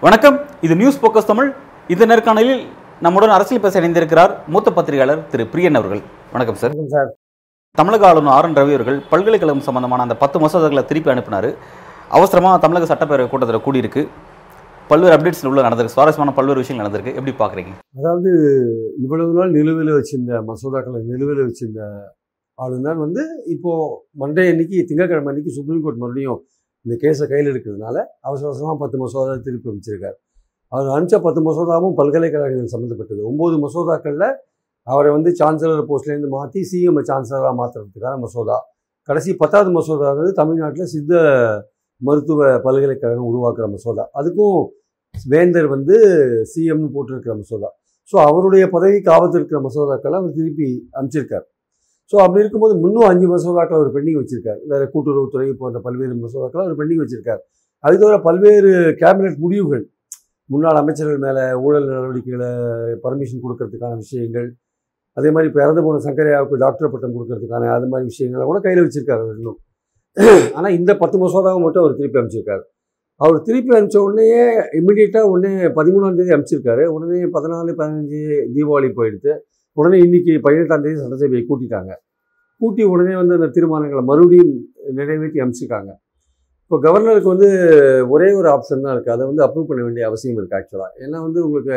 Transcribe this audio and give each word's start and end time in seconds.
வணக்கம். 0.00 0.36
இது 0.60 0.76
news 0.76 1.00
focus 1.02 1.28
Tamil. 1.30 1.54
இந்த 1.88 2.06
நேர்காணலில் 2.06 2.66
நம்முடன் 3.00 3.28
அரசியல் 3.28 3.62
பேச 3.62 3.80
இணைந்திருக்கிறார் 3.80 4.32
மூத்த 4.46 4.70
பத்திரிகையாளர் 4.70 5.26
திரு 5.32 5.44
பிரியன் 5.52 5.78
அவர்கள். 5.80 6.02
வணக்கம் 6.32 6.60
சார் 6.62 6.74
சார் 6.94 7.10
தமிழக 7.80 8.06
ஆளுநர் 8.08 8.34
ஆர் 8.36 8.48
என் 8.48 8.58
ரவி 8.60 8.74
அவர்கள் 8.78 8.98
பல்கலைக்கழகம் 9.12 9.66
சம்பந்தமான 9.68 10.02
அந்த 10.02 10.16
பத்து 10.22 10.38
மசோதாக்களை 10.44 10.84
திருப்பி 10.84 11.10
அனுப்பினார். 11.10 11.50
அவசரமாக 12.18 12.58
தமிழக 12.64 12.94
சட்டப்பேரவை 12.94 13.28
கூட்டத்தில் 13.30 13.66
கூடியிருக்கு. 13.66 14.02
பல்வேறு 14.90 15.14
அப்டேட்ஸ் 15.14 15.48
உள்ள 15.48 15.60
நடந்திருக்கு. 15.66 15.94
சுவாரஸ்யமான 15.94 16.32
பல்வேறு 16.36 16.62
விஷயங்கள் 16.62 16.84
நடந்திருக்கு. 16.84 17.16
எப்படி 17.18 17.32
பார்க்குறீங்க? 17.40 17.72
அதாவது 17.98 18.30
இவ்வளவு 19.04 19.32
நாள் 19.38 19.50
நிலுவையில் 19.56 19.96
வச்சிருந்த 19.98 20.40
மசோதாக்களை 20.50 21.00
நிலுவையில் 21.10 21.48
வச்சிருந்த 21.48 21.82
ஆளுநர் 22.58 22.98
வந்து 23.04 23.22
இப்போது 23.54 23.90
மண்டே 24.20 24.44
அன்னைக்கு 24.52 24.78
திங்கட்கிழமை 24.88 25.30
அன்னைக்கு 25.32 25.52
சுப்ரீம் 25.58 25.82
கோர்ட் 25.84 26.00
மறுபடியும் 26.02 26.40
இந்த 26.86 26.94
கேஸை 27.02 27.26
கையில் 27.32 27.50
இருக்கிறதுனால 27.52 27.96
அவசர 28.28 28.46
அவசரமாக 28.50 28.76
பத்து 28.82 28.96
மசோதா 29.02 29.34
திருப்பி 29.46 29.68
அமைச்சிருக்கார் 29.72 30.16
அவர் 30.72 30.88
அனுப்பிச்ச 30.94 31.18
பத்து 31.26 31.40
மசோதாவும் 31.48 31.94
பல்கலைக்கழகங்கள் 32.00 32.72
சம்மந்தப்பட்டது 32.74 33.22
ஒம்பது 33.30 33.56
மசோதாக்களில் 33.64 34.28
அவரை 34.86 35.10
வந்து 35.16 35.30
சான்சலர் 35.40 35.88
போஸ்ட்லேருந்து 35.90 36.30
மாற்றி 36.36 36.60
சிஎம் 36.70 37.00
சான்சலராக 37.10 37.54
மாற்றுறதுக்கான 37.60 38.14
மசோதா. 38.24 38.56
கடைசி 39.08 39.30
பத்தாவது 39.42 39.70
மசோதா 39.78 40.08
வந்து 40.18 40.32
தமிழ்நாட்டில் 40.40 40.90
சித்த 40.94 41.12
மருத்துவ 42.00 42.48
பல்கலைக்கழகம் 42.66 43.28
உருவாக்குற 43.30 43.66
மசோதா. 43.74 44.04
அதுக்கும் 44.18 44.58
வேந்தர் 45.32 45.68
வந்து 45.74 45.96
சிஎம்னு 46.52 46.88
போட்டிருக்கிற 46.94 47.34
மசோதா. 47.40 47.70
ஸோ 48.12 48.16
அவருடைய 48.28 48.64
பதவிக்கு 48.74 49.10
ஆபத்து 49.16 49.36
இருக்கிற 49.38 49.58
மசோதாக்களை 49.66 50.16
அவர் 50.20 50.36
திருப்பி 50.38 50.68
அமைச்சிருக்கார் 50.98 51.46
ஸோ 52.12 52.16
அப்படி 52.24 52.42
இருக்கும்போது 52.42 52.74
இன்னும் 52.88 53.08
அஞ்சு 53.10 53.26
மசோதாக்கள் 53.32 53.78
அவர் 53.78 53.90
பெண்டிங் 53.96 54.18
வச்சிருக்கார். 54.20 54.60
வேறு 54.70 54.84
கூட்டுறவுத்துறை 54.92 55.46
போன்ற 55.62 55.78
பல்வேறு 55.86 56.14
மசோதாக்களை 56.22 56.62
அவர் 56.66 56.78
பெண்டிங் 56.80 57.02
வச்சிருக்கார். 57.02 57.42
அது 57.84 57.96
தவிர 58.02 58.16
பல்வேறு 58.28 58.70
கேபினெட் 59.02 59.42
முடிவுகள் 59.44 59.84
முன்னாள் 60.50 60.78
அமைச்சர்கள் 60.80 61.20
மேலே 61.26 61.42
ஊழல் 61.64 61.88
நடவடிக்கைகளை 61.90 62.48
பர்மிஷன் 63.04 63.42
கொடுக்கறதுக்கான 63.44 63.98
விஷயங்கள் 64.04 64.48
அதே 65.16 65.28
மாதிரி 65.34 65.48
இப்போ 65.50 65.60
இறந்து 65.64 65.82
போன 65.86 66.00
சங்கரையாவுக்கு 66.06 66.56
டாக்டர் 66.64 66.92
பட்டம் 66.92 67.14
கொடுக்கறதுக்கான 67.16 67.70
அது 67.76 67.86
மாதிரி 67.92 68.06
விஷயங்களை 68.12 68.44
கூட 68.50 68.58
கையில் 68.66 68.84
வச்சிருக்காரு 68.86 69.24
இன்னும். 69.38 69.58
ஆனால் 70.56 70.74
இந்த 70.78 70.92
பத்து 71.02 71.16
மசோதாவை 71.22 71.60
மட்டும் 71.64 71.82
அவர் 71.82 71.98
திருப்பி 71.98 72.20
அமைச்சிருக்காரு 72.20 72.64
அவர் 73.20 73.38
திருப்பி 73.46 73.70
அனுப்பிச்ச 73.76 74.00
உடனே 74.06 74.26
இம்மிடியேட்டாக 74.78 75.30
உடனே 75.32 75.52
பதிமூணாம் 75.78 76.18
தேதி 76.18 76.34
அனுப்பிச்சிருக்காரு. 76.34 76.82
உடனே 76.96 77.20
பதினாலு 77.36 77.70
பதினஞ்சு 77.80 78.20
தீபாவளி 78.56 78.88
போயிடுத்து 78.98 79.32
உடனே 79.76 79.96
இன்னைக்கு 80.04 80.32
பதினெட்டாம் 80.44 80.84
தேதி 80.84 80.96
சட்டசபையை 81.04 81.42
கூட்டிட்டாங்க. 81.48 81.92
கூட்டி 82.60 82.82
உடனே 82.92 83.14
வந்து 83.20 83.34
அந்த 83.38 83.48
தீர்மானங்களை 83.56 84.02
மறுபடியும் 84.10 84.52
நிறைவேற்றி 84.98 85.40
அனுப்பிச்சிருக்காங்க. 85.42 85.90
இப்போ 86.64 86.78
கவர்னருக்கு 86.86 87.30
வந்து 87.34 87.48
ஒரே 88.14 88.28
ஒரு 88.38 88.48
ஆப்ஷன் 88.54 88.84
தான் 88.84 88.94
இருக்குது 88.94 89.14
அதை 89.16 89.24
வந்து 89.30 89.42
அப்ரூவ் 89.46 89.68
பண்ண 89.70 89.82
வேண்டிய 89.86 90.06
அவசியம் 90.10 90.38
இருக்குது 90.38 90.58
ஆக்சுவலாக 90.58 91.02
ஏன்னா 91.04 91.18
வந்து 91.26 91.40
உங்களுக்கு 91.46 91.76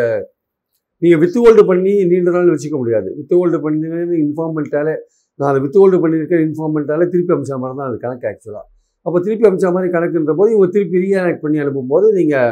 நீங்கள் 1.01 1.21
வித்து 1.23 1.39
ஹோல்டு 1.43 1.63
பண்ணி 1.69 1.93
நீண்ட 2.11 2.31
நாள் 2.35 2.51
வச்சுக்க 2.53 2.75
முடியாது. 2.81 3.09
வித்து 3.19 3.35
ஹோல்டு 3.39 3.59
பண்ணி 3.65 3.87
இன்ஃபார்ம் 4.25 4.55
பண்ணிட்டாலே 4.57 4.95
நான் 5.39 5.49
அதை 5.51 5.61
வித்து 5.65 5.81
ஹோல்டு 5.83 5.99
பண்ணியிருக்கேன் 6.03 6.43
இன்ஃபார்ம் 6.47 6.75
பண்ணிட்டாலே 6.75 7.07
திருப்பி 7.13 7.33
அமைச்ச 7.35 7.57
மாதிரி 7.63 7.77
தான் 7.79 7.89
அது 7.91 7.97
கணக்கு 8.05 8.27
ஆக்சுவலாக 8.31 8.67
அப்போ 9.05 9.17
திருப்பி 9.19 9.45
அமைச்ச 9.47 9.69
மாதிரி 9.75 9.89
கணக்குன்ற 9.91 10.33
போது 10.39 10.49
இவங்க 10.51 10.69
திருப்பி 10.71 11.03
ரீஆக்ட் 11.03 11.43
பண்ணி 11.43 11.61
அனுப்பும்போது 11.63 12.07
நீங்கள் 12.17 12.51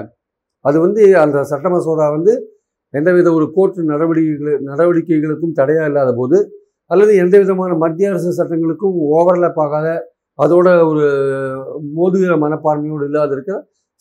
அது 0.66 0.78
வந்து 0.80 1.02
அந்த 1.17 1.44
சட்ட 1.44 1.67
மசோதா 1.69 2.08
வந்து 2.09 2.33
எந்தவித 2.94 3.30
ஒரு 3.33 3.45
கோர்ட் 3.55 3.80
நடவடிக்கைகள் 3.92 4.64
நடவடிக்கைகளுக்கும் 4.70 5.58
தடையாக 5.59 5.89
இல்லாத 5.92 6.11
போது 6.14 6.38
அல்லது 6.92 7.11
எந்த 7.16 7.36
விதமான 7.38 7.72
மத்திய 7.75 8.11
அரசு 8.11 8.30
சட்டங்களுக்கும் 8.39 8.95
ஓவர்லேப் 9.17 9.61
ஆகாத 9.65 9.88
அதோட 10.39 10.67
ஒரு 10.83 11.05
மோதுகிற 11.98 12.33
மனப்பான்மையோடு 12.38 13.05
இல்லாத 13.05 13.33
இருக்க 13.33 13.54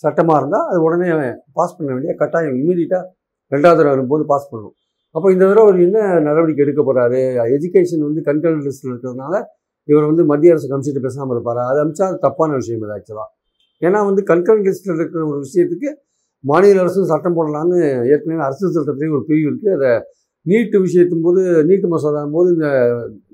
சட்டமாக 0.03 0.41
இருந்தால் 0.41 0.66
அது 0.70 0.81
உடனே 0.81 1.08
பாஸ் 1.53 1.76
பண்ண 1.76 1.88
வேண்டிய 1.92 2.12
கட்டாயம் 2.14 2.56
இம்மீடியட்டாக 2.58 3.04
ரெண்டாவது 3.53 3.78
தடவை 3.78 3.92
வரும்போது 3.94 4.25
பாஸ் 4.25 4.50
பண்ணணும். 4.50 4.75
அப்போ 5.14 5.28
இந்த 5.32 5.44
தடவை 5.44 5.64
அவர் 5.64 5.78
என்ன 5.81 5.98
நடவடிக்கை 6.20 6.62
எடுக்க 6.64 6.81
போகிறாரு 6.82 7.20
எஜுகேஷன் 7.56 8.04
வந்து 8.08 8.22
கண்ட்ரோல் 8.26 8.58
லிஸ்ட்டில் 8.66 8.92
இருக்கிறதுனால 8.92 9.34
இவர் 9.88 10.06
வந்து 10.10 10.25
மத்திய 10.31 10.54
அரசு 10.54 10.69
கமிஷன் 10.72 11.06
பேசாமல் 11.06 11.34
இருப்பார்? 11.37 11.60
அது 11.71 11.78
அமிச்சா 11.84 12.04
அது 12.10 12.19
தப்பான 12.26 12.56
விஷயம் 12.60 12.81
இது 12.81 12.94
ஆக்சுவலாக 12.99 13.28
ஏன்னா 13.82 13.99
வந்து 14.09 14.22
கண்கரண்ட் 14.31 14.69
லிஸ்ட்டில் 14.69 14.94
இருக்கிற 14.94 15.22
ஒரு 15.31 15.41
விஷயத்துக்கு 15.47 15.88
மாநில 16.44 16.81
அரசும் 16.84 17.10
சட்டம் 17.12 17.37
போடலான்னு 17.38 17.78
ஏற்கனவே 18.15 18.43
அரசு 18.49 18.72
சட்டத்திலேயே 18.76 19.12
ஒரு 19.16 19.25
பிரிவு 19.28 19.49
இருக்குது 19.50 19.75
அதை 19.78 19.91
நீட்டு 20.47 20.76
விஷயத்தும் 20.87 21.25
போது 21.26 21.41
நீட்டு 21.69 21.87
மசோதா 21.93 22.21
போது 22.37 22.49
இந்த 22.56 22.69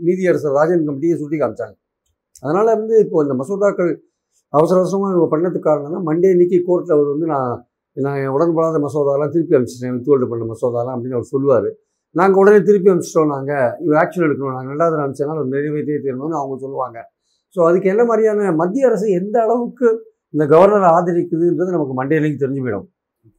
நீதியரசர் 0.06 0.56
ராஜன் 0.58 0.86
கமிட்டியை 0.88 1.16
சுட்டி 1.20 1.36
காமிச்சாங்க. 1.42 1.74
அதனால் 2.44 2.70
வந்து 2.76 2.94
இப்போ 3.04 3.18
இந்த 3.24 3.34
மசோதாக்கள் 3.40 3.90
அவசர 4.52 4.76
அவசரமாக 4.82 5.12
இவங்க 5.14 5.28
பண்ணதுக்கு 5.34 5.68
காரணம்னா 5.68 6.00
மண்டே 6.08 6.30
இன்னைக்கு 6.34 6.58
கோர்ட்டில் 6.68 6.94
அவர் 6.96 7.08
வந்து 7.14 7.26
நான் 7.32 7.52
நான் 7.96 8.32
உடன்படாத 8.36 8.78
மசோதாலாம் 8.86 9.32
திருப்பி 9.34 9.56
அமைச்சிட்டேன் 9.58 9.94
வித்துவல்டு 9.96 10.26
பண்ண 10.32 10.44
மசோதாலாம் 10.52 10.94
அப்படின்னு 10.96 11.18
அவர் 11.18 11.32
சொல்லுவார். 11.34 11.68
நாங்கள் 12.14 12.40
உடனே 12.42 12.58
திருப்பி 12.68 12.90
அனுப்பிச்சிட்டோம் 12.90 13.32
நாங்கள் 13.34 13.68
இவர் 13.84 13.98
ஆக்ஷன் 14.02 14.24
எடுக்கணும். 14.26 14.56
நாங்கள் 14.56 14.72
ரெண்டாவது 14.74 14.96
அனுப்பிச்சனால 15.04 15.36
அவர் 15.36 15.52
நிறைவேற்றியே 15.54 15.98
தீரணும்னு 16.04 16.36
அவங்க 16.40 16.56
சொல்லுவாங்க. 16.64 16.98
ஸோ 17.56 17.60
அதுக்கு 17.68 17.88
என்ன 17.92 18.02
மாதிரியான 18.10 18.52
மத்திய 18.60 18.88
அரசு 18.90 19.06
எந்த 19.20 19.36
அளவுக்கு 19.46 19.88
இந்த 20.34 20.44
கவர்னரை 20.52 20.88
ஆதரிக்குதுன்றது 20.96 21.74
நமக்கு 21.76 21.94
மண்டேலையும் 22.00 22.42
தெரிஞ்சு 22.42 22.62
போயிடும் 22.64 22.86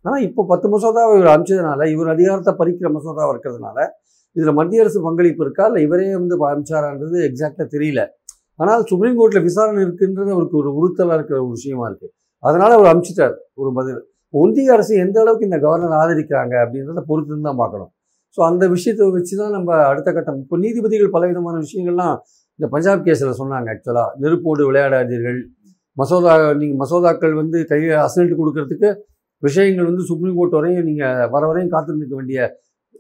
ஆனால் 0.06 0.24
இப்போ 0.28 0.42
பத்து 0.52 0.68
மசோதாவை 0.74 1.14
இவர் 1.18 1.32
அனுப்பிச்சதுனால 1.32 1.88
இவர் 1.94 2.10
அதிகாரத்தை 2.16 2.54
பறிக்கிற 2.60 2.90
மசோதாவை 2.98 3.30
இருக்கிறதுனால 3.34 3.78
இதில் 4.36 4.58
மத்திய 4.60 4.84
அரசு 4.84 5.00
பங்களிப்பு 5.08 5.44
இருக்கா? 5.46 5.66
இல்லை 5.70 5.82
இவரே 5.88 6.06
வந்து 6.20 6.36
அனுப்பிச்சாரான்றது 6.50 7.18
எக்ஸாக்டாக 7.30 7.68
தெரியல. 7.76 8.02
ஆனால் 8.62 8.82
சுப்ரீம் 8.90 9.18
கோர்ட்டில் 9.20 9.46
விசாரணை 9.48 9.82
இருக்குன்றது 9.86 10.30
அவருக்கு 10.36 10.58
ஒரு 10.62 10.70
உறுத்தலாக 10.80 11.18
இருக்கிற 11.18 11.38
ஒரு 11.44 11.52
விஷயமா 11.58 11.86
இருக்குது 11.90 12.14
அதனால் 12.44 12.76
அவர் 12.78 12.90
அனுப்பிச்சிட்டார் 12.92 13.36
ஒரு 13.62 13.70
பதில். 13.78 14.02
ஒன்றிய 14.34 14.74
அரசு 14.76 14.94
எந்த 15.06 15.18
அளவுக்கு 15.24 15.48
இந்த 15.50 15.60
கவர்னர் 15.66 15.98
ஆதரிக்கிறாங்க 16.02 16.54
அப்படின்றத 16.64 17.04
பொறுத்து 17.12 17.42
தான் 17.50 17.62
பார்க்கணும். 17.62 17.92
ஸோ 18.38 18.42
அந்த 18.50 18.64
விஷயத்தை 18.76 19.06
வச்சு 19.18 19.34
தான் 19.42 19.54
நம்ம 19.58 19.70
அடுத்த 19.92 20.10
கட்டம். 20.16 20.40
இப்போ 20.44 20.56
நீதிபதிகள் 20.64 21.14
பலவிதமான 21.16 21.56
விஷயங்கள்லாம் 21.66 22.16
இந்த 22.60 22.68
பஞ்சாப் 22.74 23.06
கேஸில் 23.08 23.38
சொன்னாங்க 23.42 23.70
ஆக்சுவலாக 23.74 24.10
நெருப்போடு 24.24 24.64
விளையாடாதீர்கள். 24.70 25.40
மசோதா 25.98 26.32
நீங்கள் 26.62 26.80
மசோதாக்கள் 26.84 27.36
வந்து 27.42 27.58
கையில் 27.72 27.96
அசல்ட்டு 28.06 28.36
கொடுக்கறதுக்கு 28.40 28.90
விஷயங்கள் 29.44 29.88
வந்து 29.90 30.04
சுப்ரீம் 30.10 30.38
கோர்ட் 30.38 30.58
வரையும் 30.58 30.88
நீங்கள் 30.90 31.30
வர 31.34 31.44
வரையும் 31.50 31.74
காத்திருக்க 31.74 32.16
வேண்டிய 32.20 32.40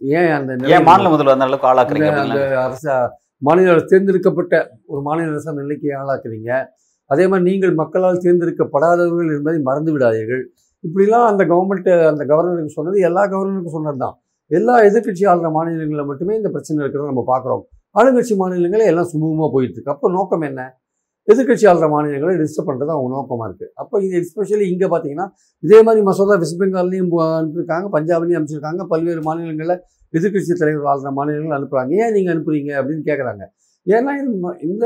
ஏன் 0.02 0.32
அந்த 0.38 0.80
மாநில 0.90 1.10
முதல்வர் 1.14 1.36
அந்த 1.36 1.48
அளவுக்கு 1.48 1.70
ஆளாக்குறீங்க 1.72 2.10
அந்த? 2.24 2.40
அரச 2.66 2.86
மாநில 3.42 3.72
அரசு 3.74 3.88
தேர்ந்தெடுக்கப்பட்ட 3.92 4.56
ஒரு 4.92 5.02
மாநில 5.08 5.32
அரசு 5.34 5.50
அந்த 5.52 5.62
நிலைக்கு 5.66 5.90
ஆளாக்குறீங்க. 6.02 6.52
அதே 7.10 7.24
மாதிரி 7.32 7.46
நீங்கள் 7.50 7.74
மக்களால் 7.82 8.22
தேர்ந்தெடுக்கப்படாதவர்கள் 8.26 9.32
என்பதை 9.38 9.58
மறந்து 9.70 9.92
விடாதீர்கள் 9.96 10.44
இப்படிலாம் 10.84 11.28
அந்த 11.32 11.44
கவர்மெண்ட் 11.52 11.90
அந்த 12.12 12.24
கவர்னருக்கு 12.32 12.78
சொன்னது 12.78 13.00
எல்லா 13.10 13.24
கவர்னருக்கும் 13.34 13.76
சொன்னது 13.78 14.00
தான் 14.04 14.16
எல்லா 14.52 14.74
எதிர்க்கட்சி 14.88 15.24
ஆளுற 15.32 15.48
மாநிலங்களில் 15.58 16.10
மட்டுமே 16.10 16.34
இந்த 16.40 16.50
பிரச்சனை 16.56 16.78
இருக்கிறத 16.84 17.08
நம்ம 17.12 17.24
பார்க்குறோம். 17.32 17.64
ஆளுங்கட்சி 17.96 18.34
மாநிலங்களே 18.42 18.88
எல்லாம் 18.92 19.10
சுமூகமாக 19.12 19.50
போயிட்டு 19.54 19.78
இருக்கு. 19.78 19.94
அப்போ 19.96 20.08
நோக்கம் 20.18 20.46
என்ன? 20.50 20.62
எதிர்க்கட்சி 21.28 21.66
ஆளுற 21.70 21.86
மாநிலங்களை 21.94 22.34
டிஸ்டர்ப் 22.42 22.68
பண்ணுறது 22.70 22.92
அவங்க 22.96 23.10
நோக்கமாக 23.16 23.46
இருக்குது 23.50 23.72
அப்போ 23.82 23.96
இது 24.06 24.16
எஸ்பெஷலி 24.22 24.66
இங்கே 24.74 24.88
பார்த்தீங்கன்னா 24.92 25.26
இதே 25.64 25.80
மாதிரி 25.88 26.02
மசோதா 26.10 26.36
வெஸ்ட் 26.42 26.60
பெங்கால்லையும் 26.62 27.10
அனுப்பியிருக்காங்க 27.38 27.88
பஞ்சாப்லையும் 27.96 28.38
அனுப்பிச்சிருக்காங்க. 28.40 28.84
பல்வேறு 28.92 29.22
மாநிலங்களில் 29.28 29.76
எதிர்க்கட்சி 30.14 30.56
தலைவர் 30.62 30.90
ஆளுற 30.92 31.12
மாநிலங்கள் 31.20 31.58
அனுப்புகிறாங்க 31.58 31.94
ஏன் 32.04 32.14
நீங்கள் 32.18 32.34
அனுப்புறீங்க 32.36 32.72
அப்படின்னு 32.82 33.04
கேட்குறாங்க 33.10 33.44
ஏன்னா 33.88 34.12
இந்த 34.22 34.46
இந்த 34.70 34.86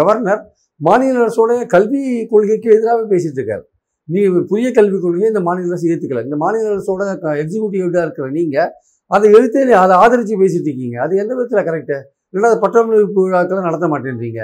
கவர்னர் 0.00 0.42
மாநில 0.80 1.20
அரசோடைய 1.24 1.62
கல்வி 1.74 2.02
கொள்கைக்கு 2.32 2.68
எதிராகவே 2.76 3.06
பேசிட்டு 3.12 3.38
இருக்காரு. 3.40 3.64
நீ 4.08 4.20
புதிய 4.50 4.68
கல்விக் 4.78 5.04
கொள்கையை 5.04 5.28
இந்த 5.32 5.42
மாநில 5.46 5.70
அரசு 5.70 5.86
ஏற்றுக்கல 5.92 6.22
இந்த 6.26 6.36
மாநில 6.42 6.68
அரசோட 6.74 7.04
எக்ஸிக்யூட்டிவாக 7.42 8.04
இருக்கிற 8.06 8.28
நீங்கள் 8.38 8.70
அதை 9.10 9.26
எழுத்தே 9.36 9.62
அதை 9.84 9.94
ஆதரித்து 10.02 10.36
பேசிட்டு 10.42 10.68
இருக்கீங்க. 10.70 10.96
அது 11.04 11.12
எந்த 11.22 11.32
விதத்தில் 11.38 11.66
கரெக்டு 11.68 11.96
ரெண்டாவது 12.34 12.58
பட்டமளிப்பு 12.64 13.20
விழாக்களை 13.26 13.60
நடத்த 13.68 13.86
மாட்டேன்றீங்க. 13.92 14.40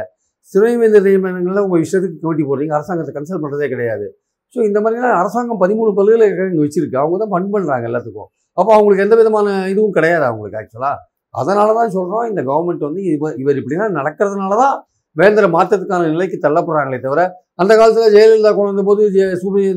சிறைவேந்தர் 0.50 1.06
நியமனங்களில் 1.06 1.64
உங்கள் 1.66 1.82
இஷ்டத்துக்கு 1.84 2.18
கமிட்டி 2.22 2.44
போடுறீங்க. 2.48 2.74
அரசாங்கத்தை 2.78 3.12
கன்சல்ட் 3.16 3.42
பண்ணுறதே 3.44 3.68
கிடையாது. 3.74 4.06
ஸோ 4.54 4.58
இந்த 4.68 4.78
மாதிரிலாம் 4.84 5.18
அரசாங்கம் 5.22 5.60
பதிமூணு 5.62 5.90
பல்கலைக்கழகம் 5.98 6.52
இங்கே 6.52 6.64
வச்சிருக்கு. 6.66 6.96
அவங்க 7.02 7.16
தான் 7.22 7.32
ஃபண்ட் 7.32 7.52
பண்ணுறாங்க 7.54 7.86
எல்லாத்துக்கும். 7.90 8.28
அப்போ 8.58 8.70
அவங்களுக்கு 8.76 9.04
எந்த 9.06 9.16
விதமான 9.20 9.46
இதுவும் 9.72 9.94
கிடையாது 9.98 10.24
அவங்களுக்கு 10.30 10.58
ஆக்சுவலாக 10.60 10.98
அதனால 11.34 11.68
தான் 11.78 11.92
சொல்கிறோம் 11.96 12.26
இந்த 12.30 12.40
கவர்மெண்ட் 12.48 12.82
வந்து 12.88 13.02
இவர் 13.12 13.36
இவர் 13.42 13.58
இப்படிலாம் 13.60 13.96
நடக்கிறதுனால 13.98 14.56
தான் 14.62 14.74
வேந்தரை 15.16 15.48
மாற்றத்துக்கான 15.56 16.08
நிலைக்கு 16.14 16.38
தள்ளப்படுறாங்களே 16.44 17.00
தவிர 17.06 17.22
அந்த 17.62 17.72
காலத்தில் 17.80 18.14
ஜெயலலிதா 18.16 18.52
கொண்டு 18.54 18.72
வந்தபோது 18.72 19.02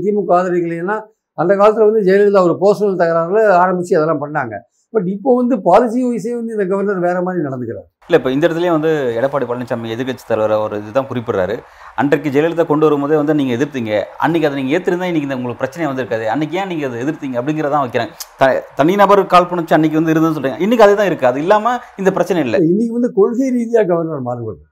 திமுக 0.05 0.31
ஆதரிக்கலைன்னா 0.37 0.97
அந்த 1.41 1.51
காலத்தில் 1.59 1.87
வந்து 1.89 2.05
ஜெயலலிதா 2.07 2.41
ஒரு 2.47 2.55
பர்சனல் 2.63 3.01
தகராறுல 3.01 3.41
ஆரம்பித்து 3.63 3.97
அதெல்லாம் 3.99 4.23
பண்ணாங்க. 4.23 4.55
பட் 4.93 5.07
இப்போ 5.13 5.29
வந்து 5.39 5.55
பாலிசி 5.65 5.99
வைஸே 6.07 6.33
வந்து 6.37 6.53
இந்த 6.55 6.65
கவர்னர் 6.69 7.05
வேற 7.05 7.17
மாதிரி 7.25 7.45
நடந்துக்கிறார். 7.47 7.87
இல்லை 8.07 8.17
இப்போ 8.19 8.31
இந்த 8.33 8.43
இடத்துலயே 8.47 8.73
வந்து 8.75 8.91
எடப்பாடி 9.19 9.45
பழனிசாமி 9.49 9.93
எதிர்க்கட்சி 9.95 10.25
தலைவர் 10.29 10.53
ஒரு 10.65 10.75
இதுதான் 10.81 11.07
குறிப்பிடுறாரு. 11.09 11.55
அன்றைக்கு 12.01 12.33
ஜெயலலிதா 12.35 12.65
கொண்டு 12.69 12.87
வரும்போதே 12.87 13.17
வந்து 13.21 13.35
நீங்கள் 13.39 13.57
எதிர்த்தீங்க. 13.57 13.93
அன்னைக்கு 14.25 14.47
அதை 14.49 14.57
நீங்கள் 14.59 14.75
ஏற்றிருந்தா 14.77 15.09
இன்னைக்கு 15.11 15.29
இந்த 15.29 15.37
உங்களுக்கு 15.39 15.63
பிரச்சனை 15.63 15.87
வந்திருக்காது. 15.89 16.27
அன்னைக்கு 16.33 16.59
ஏன் 16.61 16.71
நீங்கள் 16.73 16.89
அதை 16.89 17.01
எதிர்த்தீங்க 17.05 17.39
அப்படிங்கிறதான் 17.41 17.83
வைக்கிறேன். 17.85 18.13
த 18.41 18.51
தனிநபர் 18.79 19.23
கால் 19.33 19.49
பண்ணிச்சு 19.51 19.77
அன்னைக்கு 19.79 19.99
வந்து 19.99 20.13
இருந்ததுன்னு 20.15 20.37
சொல்றீங்க. 20.37 20.61
இன்னைக்கு 20.67 20.87
அதுதான் 20.87 21.09
இருக்கு. 21.11 21.29
அது 21.31 21.41
இல்லாமல் 21.45 21.81
இந்த 22.03 22.13
பிரச்சனை 22.19 22.41
இல்லை. 22.47 22.61
இன்னைக்கு 22.71 22.95
வந்து 22.99 23.11
கொள்கை 23.19 23.49
ரீதியா 23.57 23.83
கவர்னர் 23.91 24.25
மாறுபடுறார். 24.29 24.71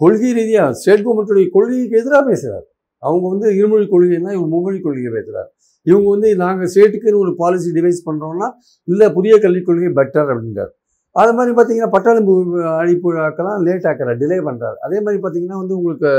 கொள்கை 0.00 0.30
ரீதியாக 0.38 0.76
ஸ்டேட் 0.80 1.04
கவர்மெண்ட்டுடைய 1.06 1.48
கொள்கைக்கு 1.56 1.98
எதிராக 2.02 2.22
பேசுகிறார் 2.30 2.66
அவங்க 3.02 3.24
வந்து 3.32 3.48
இருமொழி 3.58 3.86
கொள்கைன்னா 3.92 4.30
இவங்க 4.36 4.48
மும்மொழி 4.54 4.78
கொள்கையை 4.86 5.10
பேசுகிறார் 5.16 5.50
இவங்க 5.86 6.06
வந்து 6.14 6.28
நாங்கள் 6.42 6.70
ஸ்டேட்டுக்குன்னு 6.72 7.22
ஒரு 7.24 7.32
பாலிசி 7.40 7.70
டிவைஸ் 7.78 8.00
பண்ணுறோம்னா 8.08 8.48
இல்லை 8.88 9.06
புதிய 9.16 9.34
கல்விக் 9.44 9.68
கொள்கை 9.68 9.90
பெட்டர் 9.98 10.30
அப்படின்றார். 10.32 10.72
அது 11.16 11.32
மாதிரி 11.38 11.52
பார்த்தீங்கன்னா 11.56 11.90
பட்டாளி 11.96 12.20
அழிப்பு 12.80 13.08
விழாக்கெல்லாம் 13.10 13.60
லேட் 13.66 13.86
ஆக்கிறார் 13.90 14.18
டிலே 14.22 14.38
பண்ணுறாரு 14.48 14.78
அதே 14.86 14.98
மாதிரி 15.04 15.18
பார்த்தீங்கன்னா 15.24 15.58
வந்து 15.62 15.76
உங்களுக்கு 15.78 16.10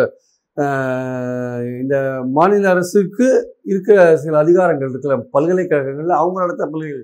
இந்த 1.81 1.95
மாநில 2.37 2.67
அரசுக்கு 2.73 3.27
இருக்கிற 3.71 3.97
சில 4.23 4.35
அதிகாரங்கள் 4.43 4.91
இருக்கிற 4.93 5.15
பல்கலைக்கழகங்களில் 5.35 6.19
அவங்க 6.19 6.37
நடத்த 6.43 6.67
பல்கலை 6.73 7.01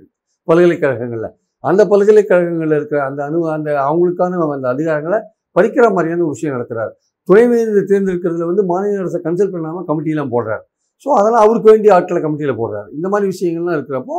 பல்கலைக்கழகங்களில். 0.48 1.34
அந்த 1.64 1.82
பல்கலைக்கழகங்களில் 1.92 2.78
இருக்கிற 2.80 3.00
அந்த 3.10 3.22
அணு 3.28 3.40
அந்த 3.58 3.70
அவங்களுக்கான 3.88 4.40
அந்த 4.58 4.68
அதிகாரங்களை 4.76 5.20
பறிக்கிற 5.56 5.86
மாதிரியான 5.96 6.24
ஒரு 6.28 6.34
விஷயம் 6.36 6.56
நடக்கிறார் 6.58 6.92
துணைவேந்தர் 7.30 7.90
தேர்ந்தெடுக்கிறதுல 7.92 8.46
வந்து 8.52 8.64
மாநில 8.72 9.02
அரசை 9.04 9.20
கன்சல்ட் 9.26 9.54
பண்ணாமல் 9.56 9.86
கமிட்டிலாம் 9.90 10.32
போடுறார். 10.36 10.64
ஸோ 11.04 11.10
அதெல்லாம் 11.20 11.44
அவருக்கு 11.46 11.68
வேண்டிய 11.72 11.92
ஆட்களை 11.98 12.20
கமிட்டியில் 12.24 12.60
போடுறாரு. 12.62 12.88
இந்த 12.98 13.08
மாதிரி 13.14 13.28
விஷயங்கள்லாம் 13.34 13.78
இருக்கிறப்போ 13.78 14.18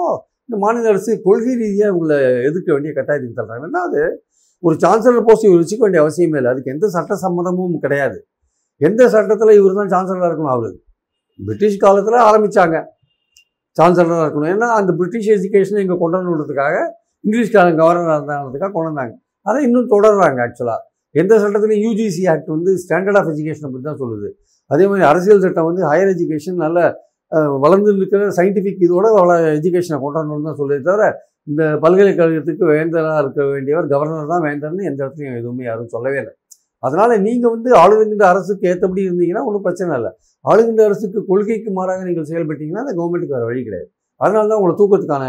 இந்த 0.49 0.57
மாநில 0.65 0.89
அரசு 0.93 1.11
கொள்கை 1.27 1.53
ரீதியாக 1.63 1.95
உங்களை 1.97 2.17
எதிர்க்க 2.49 2.69
வேண்டிய 2.75 2.93
கட்டாயத்துக்கு 2.99 3.37
தள்ளுறாங்க. 3.39 3.65
ரெண்டாவது 3.67 4.01
ஒரு 4.63 4.77
சான்சலர் 4.85 5.27
போஸ்ட் 5.29 5.47
இவர் 5.49 5.61
வச்சுக்க 5.63 5.83
வேண்டிய 5.87 6.01
அவசியமே 6.05 6.39
இல்லை. 6.41 6.51
அதுக்கு 6.55 6.73
எந்த 6.75 6.87
சட்ட 6.97 7.15
சம்மதமும் 7.25 7.77
கிடையாது. 7.85 8.19
எந்த 8.81 9.03
சட்டத்தில் 9.15 9.59
இவர் 9.61 9.79
தான் 9.81 9.93
சான்சலராக 9.95 10.29
இருக்கணும் 10.31 10.55
அவரு? 10.55 10.71
பிரிட்டிஷ் 11.41 11.83
காலத்தில் 11.85 12.19
ஆரம்பித்தாங்க 12.29 12.79
சான்சலராக 13.77 14.25
இருக்கணும். 14.27 14.51
ஏன்னா 14.55 14.69
அந்த 14.81 14.91
பிரிட்டிஷ் 14.99 15.31
எஜுகேஷனை 15.37 15.83
இங்கே 15.85 15.97
கொண்டு 16.03 16.17
வரணுன்றதுக்காக 16.19 16.77
இங்கிலீஷ்காரன் 17.25 17.79
கவர்னராக 17.81 18.17
இருந்தாங்கிறதுக்காக 18.19 18.73
கொண்டு 18.77 18.91
வந்தாங்க. 18.91 19.15
அதை 19.47 19.59
இன்னும் 19.69 19.91
தொடர்றாங்க 19.95 20.41
ஆக்சுவலாக 20.47 20.81
எந்த 21.15 21.33
சட்டத்திலையும் 21.43 21.85
யூஜிசி 21.87 22.23
ஆக்ட் 22.33 22.51
வந்து 22.57 22.71
ஸ்டாண்டர்ட் 22.83 23.19
ஆஃப் 23.21 23.31
எஜுகேஷனை 23.33 23.69
பற்றி 23.73 23.87
தான் 23.91 24.01
சொல்லுது. 24.03 24.29
அதே 24.71 24.85
மாதிரி 24.91 25.05
அரசியல் 25.11 25.43
சட்டம் 25.45 25.69
வந்து 25.71 25.83
ஹையர் 25.91 26.13
எஜுகேஷன் 26.15 26.63
நல்ல 26.65 26.79
வளர்ந்து 27.65 27.91
இருக்கிற 27.99 28.25
சயின்டிஃபிக் 28.39 28.83
இதோட 28.87 29.07
வள 29.19 29.33
எஜுகேஷனை 29.59 29.99
கொண்டாடணும்னு 30.05 30.49
தான் 30.49 30.59
சொல்லுது 30.61 30.87
தவிர 30.89 31.05
இந்த 31.51 31.63
பல்கலைக்கழகத்துக்கு 31.85 32.65
வேந்தராக 32.73 33.23
இருக்க 33.23 33.43
வேண்டியவர் 33.53 33.87
கவர்னர் 33.93 34.33
தான் 34.33 34.45
வேந்தர்னு 34.47 34.83
எந்த 34.91 35.01
இடத்துலையும் 35.05 35.39
எதுவுமே 35.41 35.65
யாரும் 35.69 35.93
சொல்லவே 35.95 36.19
இல்லை. 36.23 36.33
அதனால் 36.87 37.15
நீங்கள் 37.27 37.53
வந்து 37.55 37.71
ஆளுகின்ற 37.81 38.25
அரசுக்கு 38.33 38.69
ஏற்றபடி 38.73 39.03
இருந்தீங்கன்னா 39.09 39.43
ஒன்றும் 39.49 39.65
பிரச்சனை 39.67 39.97
இல்லை. 39.99 40.13
ஆளுகின்ற 40.45 40.83
அரசுக்கு 40.89 41.19
கொள்கைக்கு 41.31 41.73
மாறாக 41.79 42.05
நீங்கள் 42.09 42.29
செயல்பட்டீங்கன்னா 42.31 42.85
அந்த 42.85 42.95
கவர்மெண்ட்டுக்கு 42.99 43.37
வேறு 43.37 43.49
வழி 43.51 43.63
கிடையாது. 43.67 43.91
அதனால 44.25 44.45
தான் 44.51 44.59
உங்களை 44.61 44.75
தூக்கத்துக்கான 44.81 45.25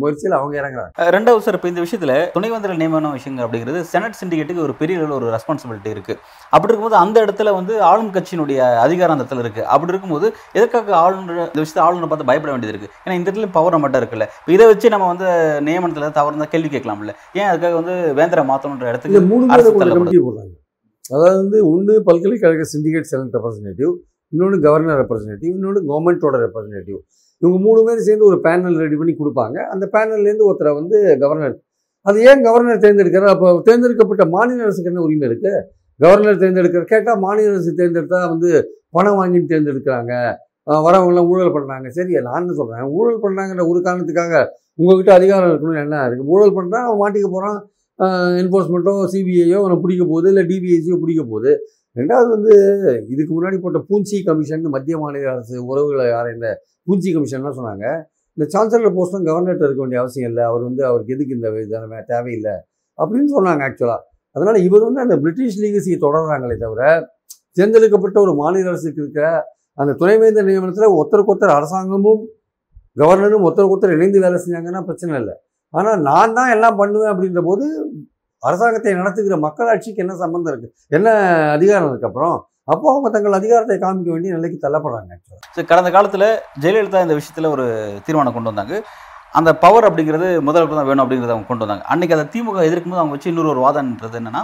முயற்சியில் 0.00 0.36
அவங்க 0.38 0.54
இறங்குறாங்க. 0.60 1.06
ரெண்டாவது 1.16 1.42
சார் 1.46 1.56
இப்போ 1.58 1.68
இந்த 1.72 1.82
விஷயத்தில் 1.84 2.14
துணைவேந்தர் 2.34 2.78
நியமன 2.82 3.12
விஷயங்கள் 3.16 3.44
அப்படிங்கிறது 3.46 3.80
செனட் 3.92 4.16
சிண்டிகேட்டுக்கு 4.20 4.64
ஒரு 4.66 4.74
பெரிய 4.80 4.98
அளவில் 4.98 5.16
ஒரு 5.18 5.26
ரெஸ்பான்சிபிலிட்டி 5.36 5.90
இருக்கு. 5.94 6.14
அப்படி 6.52 6.70
இருக்கும்போது 6.70 6.98
அந்த 7.02 7.16
இடத்துல 7.26 7.52
வந்து 7.58 7.74
ஆளும் 7.90 8.12
கட்சியினுடைய 8.16 8.60
அதிகாரம் 8.86 9.14
அந்த 9.16 9.24
இடத்துல 9.24 9.44
இருக்கு. 9.46 9.64
அப்படி 9.74 9.92
இருக்கும்போது 9.94 10.26
எதற்காக 10.58 10.96
ஆளுநர் 11.02 11.42
இந்த 11.50 11.60
விஷயத்தை 11.64 11.84
ஆளுநர் 11.86 12.12
பார்த்து 12.12 12.30
பயப்பட 12.30 12.52
வேண்டியது 12.54 12.74
இருக்கு? 12.74 12.90
ஏன்னா 13.04 13.16
இந்த 13.20 13.28
இடத்துல 13.28 13.50
பவர் 13.58 13.76
நம்மகிட்ட 13.76 14.02
இருக்குல்ல. 14.02 14.28
இப்போ 14.40 14.54
இதை 14.56 14.66
வச்சு 14.72 14.94
நம்ம 14.96 15.08
வந்து 15.12 15.28
நியமனத்தில் 15.68 16.16
தவறுந்தா 16.20 16.48
கேள்வி 16.54 16.70
கேட்கலாம்ல. 16.76 17.14
ஏன் 17.40 17.48
அதுக்காக 17.50 17.74
வந்து 17.82 17.96
வேந்தரை 18.20 18.44
மாற்றணுன்ற 18.52 18.88
இடத்துக்கு 18.94 19.22
மூணு 19.32 19.52
அரசு 19.56 19.72
போடுறாங்க. 19.76 20.54
அதாவது 21.14 21.38
வந்து 21.42 21.58
ஒன்று 21.72 21.92
பல்கலைக்கழக 22.08 22.64
சிண்டிகேட் 22.72 23.10
செனட் 23.10 23.36
ரெப்ரசன்டேட்டிவ் 23.36 23.92
இன்னொன்று 24.32 24.56
கவர்னர் 24.64 24.98
ரெப்ரசன்டேட்டிவ் 25.02 25.52
இன்னொன்று 25.56 25.80
கவர்மெண்ட்டோட 25.90 26.36
ரெப்ரசன்டேட்டிவ் 26.44 26.98
இவங்க 27.42 27.58
மூணு 27.66 27.80
பேரும் 27.86 28.06
சேர்ந்து 28.08 28.28
ஒரு 28.30 28.38
பேனல் 28.46 28.78
ரெடி 28.84 28.96
பண்ணி 29.00 29.14
கொடுப்பாங்க. 29.20 29.56
அந்த 29.72 29.84
பேனல்லேருந்து 29.94 30.46
ஒருத்தரை 30.48 30.72
வந்து 30.80 30.96
கவர்னர் 31.22 31.56
அது 32.06 32.18
ஏன் 32.30 32.44
கவர்னர் 32.48 32.82
தேர்ந்தெடுக்கிறார்? 32.84 33.34
அப்போ 33.36 33.48
தேர்ந்தெடுக்கப்பட்ட 33.68 34.24
மாநில 34.34 34.64
அரசுக்கு 34.66 34.90
என்ன 34.92 35.02
உரிமை 35.06 35.26
இருக்குது 35.30 35.62
கவர்னர் 36.00 36.42
தேர்ந்தெடுக்கிற 36.42 36.82
கேட்டால் 36.92 37.22
மாநில 37.26 37.52
அரசு 37.54 37.70
தேர்ந்தெடுத்தா 37.80 38.20
வந்து 38.32 38.50
பணம் 38.96 39.18
வாங்கி 39.20 39.40
தேர்ந்தெடுக்கிறாங்க. 39.52 40.12
வரவங்களாம் 40.86 41.28
ஊழல் 41.32 41.54
பண்ணுறாங்க 41.56 41.88
சரி 41.96 42.14
நான் 42.26 42.40
என்ன 42.42 42.54
சொல்கிறேன் 42.58 42.88
ஊழல் 42.96 43.22
பண்ணுறாங்கிற 43.24 43.62
ஒரு 43.70 43.78
காரணத்துக்காக 43.86 44.34
உங்ககிட்ட 44.80 45.10
அதிகாரம் 45.18 45.50
இருக்கணும்னு 45.50 45.84
என்ன 45.84 46.02
இருக்குது 46.06 46.32
ஊழல் 46.34 46.56
பண்ணுறா 46.58 46.80
அவன் 46.86 47.00
மாட்டிக்க 47.02 47.28
போகிறான் 47.36 47.58
என்ஃபோர்ஸ்மெண்ட்டோ 48.40 48.92
சிபிஐயோ 49.12 49.58
அவனை 49.62 49.76
பிடிக்க 49.84 50.02
போகுது 50.10 50.28
இல்லை 50.32 50.44
டிபிஎஸ்சியோ 50.50 50.98
பிடிக்க 51.04 51.22
போகுது. 51.30 51.52
ரெண்டாவது 51.98 52.28
வந்து 52.36 52.54
இதுக்கு 53.12 53.32
முன்னாடி 53.36 53.58
போட்ட 53.64 53.80
பூஞ்சி 53.90 54.16
கமிஷன் 54.28 54.64
மத்திய 54.76 54.96
மாநில 55.02 55.30
அரசு 55.34 55.54
உறவுகளை 55.70 56.06
ஆராய்ந்த 56.18 56.48
பூஞ்சி 56.88 57.10
கமிஷன்லாம் 57.16 57.58
சொன்னாங்க. 57.60 57.86
இந்த 58.36 58.46
சான்சலர் 58.54 58.96
போஸ்ட்டும் 58.96 59.26
கவர்னர்கிட்ட 59.28 59.68
இருக்க 59.68 59.80
வேண்டிய 59.84 60.00
அவசியம் 60.02 60.28
இல்லை. 60.30 60.42
அவர் 60.50 60.62
வந்து 60.68 60.82
அவருக்கு 60.90 61.14
எதுக்கு 61.16 61.36
இந்த 61.38 61.48
இதான 61.64 62.02
தேவையில்லை 62.12 62.56
அப்படின்னு 62.98 63.30
சொன்னாங்க 63.36 63.62
ஆக்சுவலாக 63.68 64.02
அதனால் 64.36 64.58
இவர் 64.66 64.86
வந்து 64.88 65.02
அந்த 65.04 65.16
பிரிட்டிஷ் 65.22 65.58
லீகசியை 65.62 65.96
தொடர்றாங்களே 66.04 66.56
தவிர 66.64 66.82
தேர்ந்தெடுக்கப்பட்ட 67.58 68.18
ஒரு 68.24 68.32
மாநில 68.40 68.70
அரசுக்கு 68.72 69.00
இருக்க 69.04 69.22
அந்த 69.78 69.92
துணைவேந்தர் 70.00 70.48
நியமனத்தில் 70.48 70.94
ஒருத்தருக்கு 70.98 71.32
ஒருத்தர் 71.32 71.56
அரசாங்கமும் 71.58 72.22
கவர்னரும் 72.96 73.44
ஒருத்தருக்கு 73.46 73.74
ஒருத்தர் 73.74 73.96
இணைந்து 73.96 74.18
வேலை 74.24 74.38
செஞ்சாங்கன்னா 74.44 74.80
பிரச்சனை 74.88 75.14
இல்லை. 75.20 75.34
ஆனால் 75.74 75.98
நான் 76.08 76.36
தான் 76.38 76.52
எல்லாம் 76.54 76.78
பண்ணுவேன் 76.80 77.12
அப்படின்ற 77.12 77.40
போது 77.48 77.64
அரசாங்கத்தை 78.42 78.92
நடத்துகிற 78.94 79.36
மக்களாட்சிக்கு 79.46 80.02
என்ன 80.04 80.14
சம்மந்தம் 80.22 80.52
இருக்குது 80.52 80.74
என்ன 80.96 81.08
அதிகாரம் 81.56 81.90
இருக்கு 81.90 82.08
அப்புறம்? 82.10 82.36
அப்போ 82.72 82.86
அவங்க 82.92 83.08
தங்கள் 83.10 83.38
அதிகாரத்தை 83.40 83.76
காமிக்க 83.78 84.10
வேண்டிய 84.14 84.32
நிலைக்கு 84.36 84.58
தள்ளப்படுறாங்க 84.64 85.10
actually. 85.16 85.40
சரி, 85.54 85.66
கடந்த 85.66 85.90
காலத்தில் 85.90 86.26
ஜெயலலிதா 86.64 87.02
இந்த 87.06 87.14
விஷயத்தில் 87.18 87.52
ஒரு 87.54 87.64
தீர்மானம் 88.06 88.36
கொண்டு 88.36 88.50
வந்தாங்க. 88.52 88.74
அந்த 89.34 89.50
பவர் 89.64 89.86
அப்படிங்கிறது 89.88 90.28
முதல்வர் 90.48 90.78
தான் 90.78 90.88
வேணும் 90.90 91.04
அப்படிங்கிறத 91.04 91.34
அவங்க 91.34 91.48
கொண்டு 91.48 91.64
வந்தாங்க. 91.64 91.84
அன்றைக்கி 91.92 92.14
அதை 92.16 92.26
திமுக 92.34 92.60
எதிர்க்கும்போது 92.68 93.02
அவங்க 93.02 93.14
வச்சு 93.16 93.30
இன்னொரு 93.32 93.52
ஒரு 93.54 93.62
வாதம்ன்றது 93.66 94.18
என்னன்னா 94.20 94.42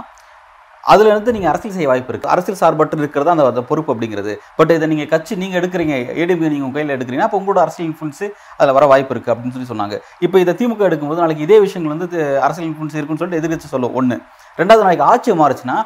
அதுல 0.91 1.09
இருந்து 1.13 1.33
நீங்க 1.35 1.47
அரசியல் 1.51 1.75
செய்ய 1.75 1.87
வாய்ப்பு 1.91 2.11
இருக்கு. 2.13 2.31
அரசியல் 2.33 2.59
சார்பற்று 2.61 3.01
இருக்கிறது 3.03 3.31
அந்த 3.33 3.45
அந்த 3.51 3.63
பொறுப்பு 3.69 3.91
அப்படிங்கிறது. 3.93 4.33
பட் 4.59 4.73
இதை 4.77 4.87
நீங்க 4.93 5.05
கட்சி 5.13 5.35
நீங்க 5.43 5.55
எடுக்கிறீங்க 5.61 5.95
ஏடிபி 6.21 6.51
நீங்க 6.53 6.65
உங்க 6.67 6.77
கையில் 6.77 6.95
எடுக்கிறீங்கன்னா 6.97 7.29
அப்போ 7.29 7.39
உங்களோட 7.41 7.61
அரசியல் 7.65 7.89
இன்ஃபுளுன்ஸ் 7.89 8.23
அதில் 8.59 8.75
வர 8.77 8.85
வாய்ப்பு 8.93 9.13
இருக்கு 9.15 9.31
அப்படின்னு 9.33 9.55
சொல்லி 9.57 9.69
சொன்னாங்க. 9.73 9.97
இப்போ 10.27 10.39
இதை 10.45 10.55
திமுக 10.61 10.83
எடுக்கும்போது 10.89 11.23
நாளைக்கு 11.23 11.45
இதே 11.47 11.59
விஷயங்கள் 11.65 11.95
வந்து 11.95 12.07
அரசியல் 12.47 12.69
இன்ஃபுளுன்ஸ் 12.71 12.97
இருக்குன்னு 12.99 13.21
சொல்லிட்டு 13.23 13.41
எதிர்க்கட்சி 13.41 13.69
சொல்லும். 13.75 13.95
ஒன்று 14.01 14.17
ரெண்டாவது 14.61 14.85
நாளைக்கு 14.87 15.07
ஆட்சி 15.11 15.37
மாறுச்சுன்னா 15.43 15.77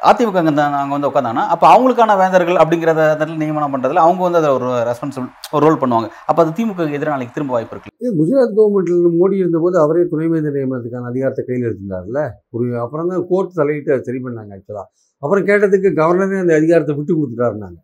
அதிமுக 0.00 0.38
அங்கே 0.38 0.94
வந்து 0.94 1.08
உட்காந்தாங்கன்னா 1.08 1.44
அப்போ 1.52 1.66
அவங்களுக்கான 1.68 2.16
வேந்தர்கள் 2.20 2.58
அப்படிங்கிறத 2.62 3.02
நியமனம் 3.42 3.72
பண்ணுறதுல 3.74 4.02
அவங்க 4.06 4.22
வந்து 4.22 4.40
அதை 4.40 4.50
ஒரு 4.56 4.68
ரெஸ்பான்சிபிள் 4.88 5.28
ஒரு 5.52 5.62
ரோல் 5.66 5.80
பண்ணுவாங்க. 5.82 6.08
அப்போ 6.28 6.40
அது 6.42 6.52
திமுக 6.58 6.86
எதிராக 6.90 7.12
நாளைக்கு 7.14 7.34
திரும்ப 7.34 7.52
வாய்ப்பு 7.52 7.74
இருக்கு. 7.74 7.90
குஜராத் 8.18 8.56
கவர்மெண்ட்ல 8.58 9.10
மோடி 9.16 9.36
இருந்தபோது 9.42 9.76
அவரே 9.84 10.02
துணைவேந்தர் 10.12 10.56
நியமனத்துக்கான 10.58 11.08
அதிகாரத்தை 11.08 11.44
கையில் 11.44 11.66
எடுத்திருந்தார்ல 11.68 12.22
ஒரு 12.52 12.66
அப்புறம் 12.84 13.10
தான் 13.12 13.24
கோர்ட் 13.30 13.58
தலையிட்டு 13.58 13.92
அதை 13.94 14.04
சரி 14.04 14.20
பண்ணாங்க 14.24 14.54
ஆக்சுவலாக 14.58 14.86
அப்புறம் 15.22 15.46
கேட்டதுக்கு 15.48 15.90
கவர்னரே 15.98 16.38
அந்த 16.40 16.54
அதிகாரத்தை 16.56 16.94
விட்டு 16.96 17.12
கொடுத்துட்டாருனாங்க 17.14 17.78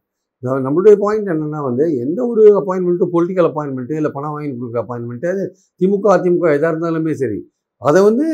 நம்மளுடைய 0.63 0.97
பாயிண்ட் 1.03 1.33
என்னென்னா 1.33 1.61
வந்து 1.63 1.85
எந்த 2.05 2.21
ஒரு 2.27 2.45
அப்பாயின்மெண்ட்டும் 2.61 3.13
பொலிட்டிக்கல் 3.13 3.49
அப்பாயின்மெண்ட்டு 3.51 3.99
இல்லை 4.01 4.11
பணம் 4.11 4.33
வாங்கி 4.35 4.51
கொடுக்குற 4.53 4.81
அப்பாயின்மெண்ட்டு 4.83 5.29
அது 5.29 5.43
திமுக 5.81 6.09
அதிமுக 6.15 6.47
எதாக 6.55 6.73
இருந்தாலுமே 6.73 7.13
சரி. 7.15 7.39
அதை 7.83 8.01
வந்து 8.03 8.27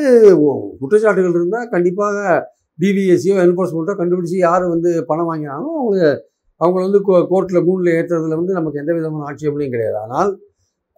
குற்றச்சாட்டுகள் 0.81 1.37
இருந்தால் 1.39 1.69
கண்டிப்பாக 1.69 2.17
டிவிஎஸ்சியோ 2.79 3.37
என்ஃபோர்ஸ்மெண்ட்டோ 3.45 3.95
கண்டுபிடிச்சி 4.01 4.39
யார் 4.49 4.65
வந்து 4.75 4.91
பணம் 5.11 5.31
வாங்கினாலும் 5.31 5.77
அவங்க 5.81 6.03
அவங்கள 6.61 6.83
வந்து 6.87 7.01
கோர்ட்டில் 7.33 7.65
கூண்டில் 7.67 7.91
ஏற்றுறதுல 7.97 8.37
வந்து 8.41 8.55
நமக்கு 8.59 8.81
எந்த 8.83 8.93
விதமான 8.99 9.27
ஆட்சேபனையும் 9.31 9.75
கிடையாது. 9.75 9.99
ஆனால் 10.05 10.31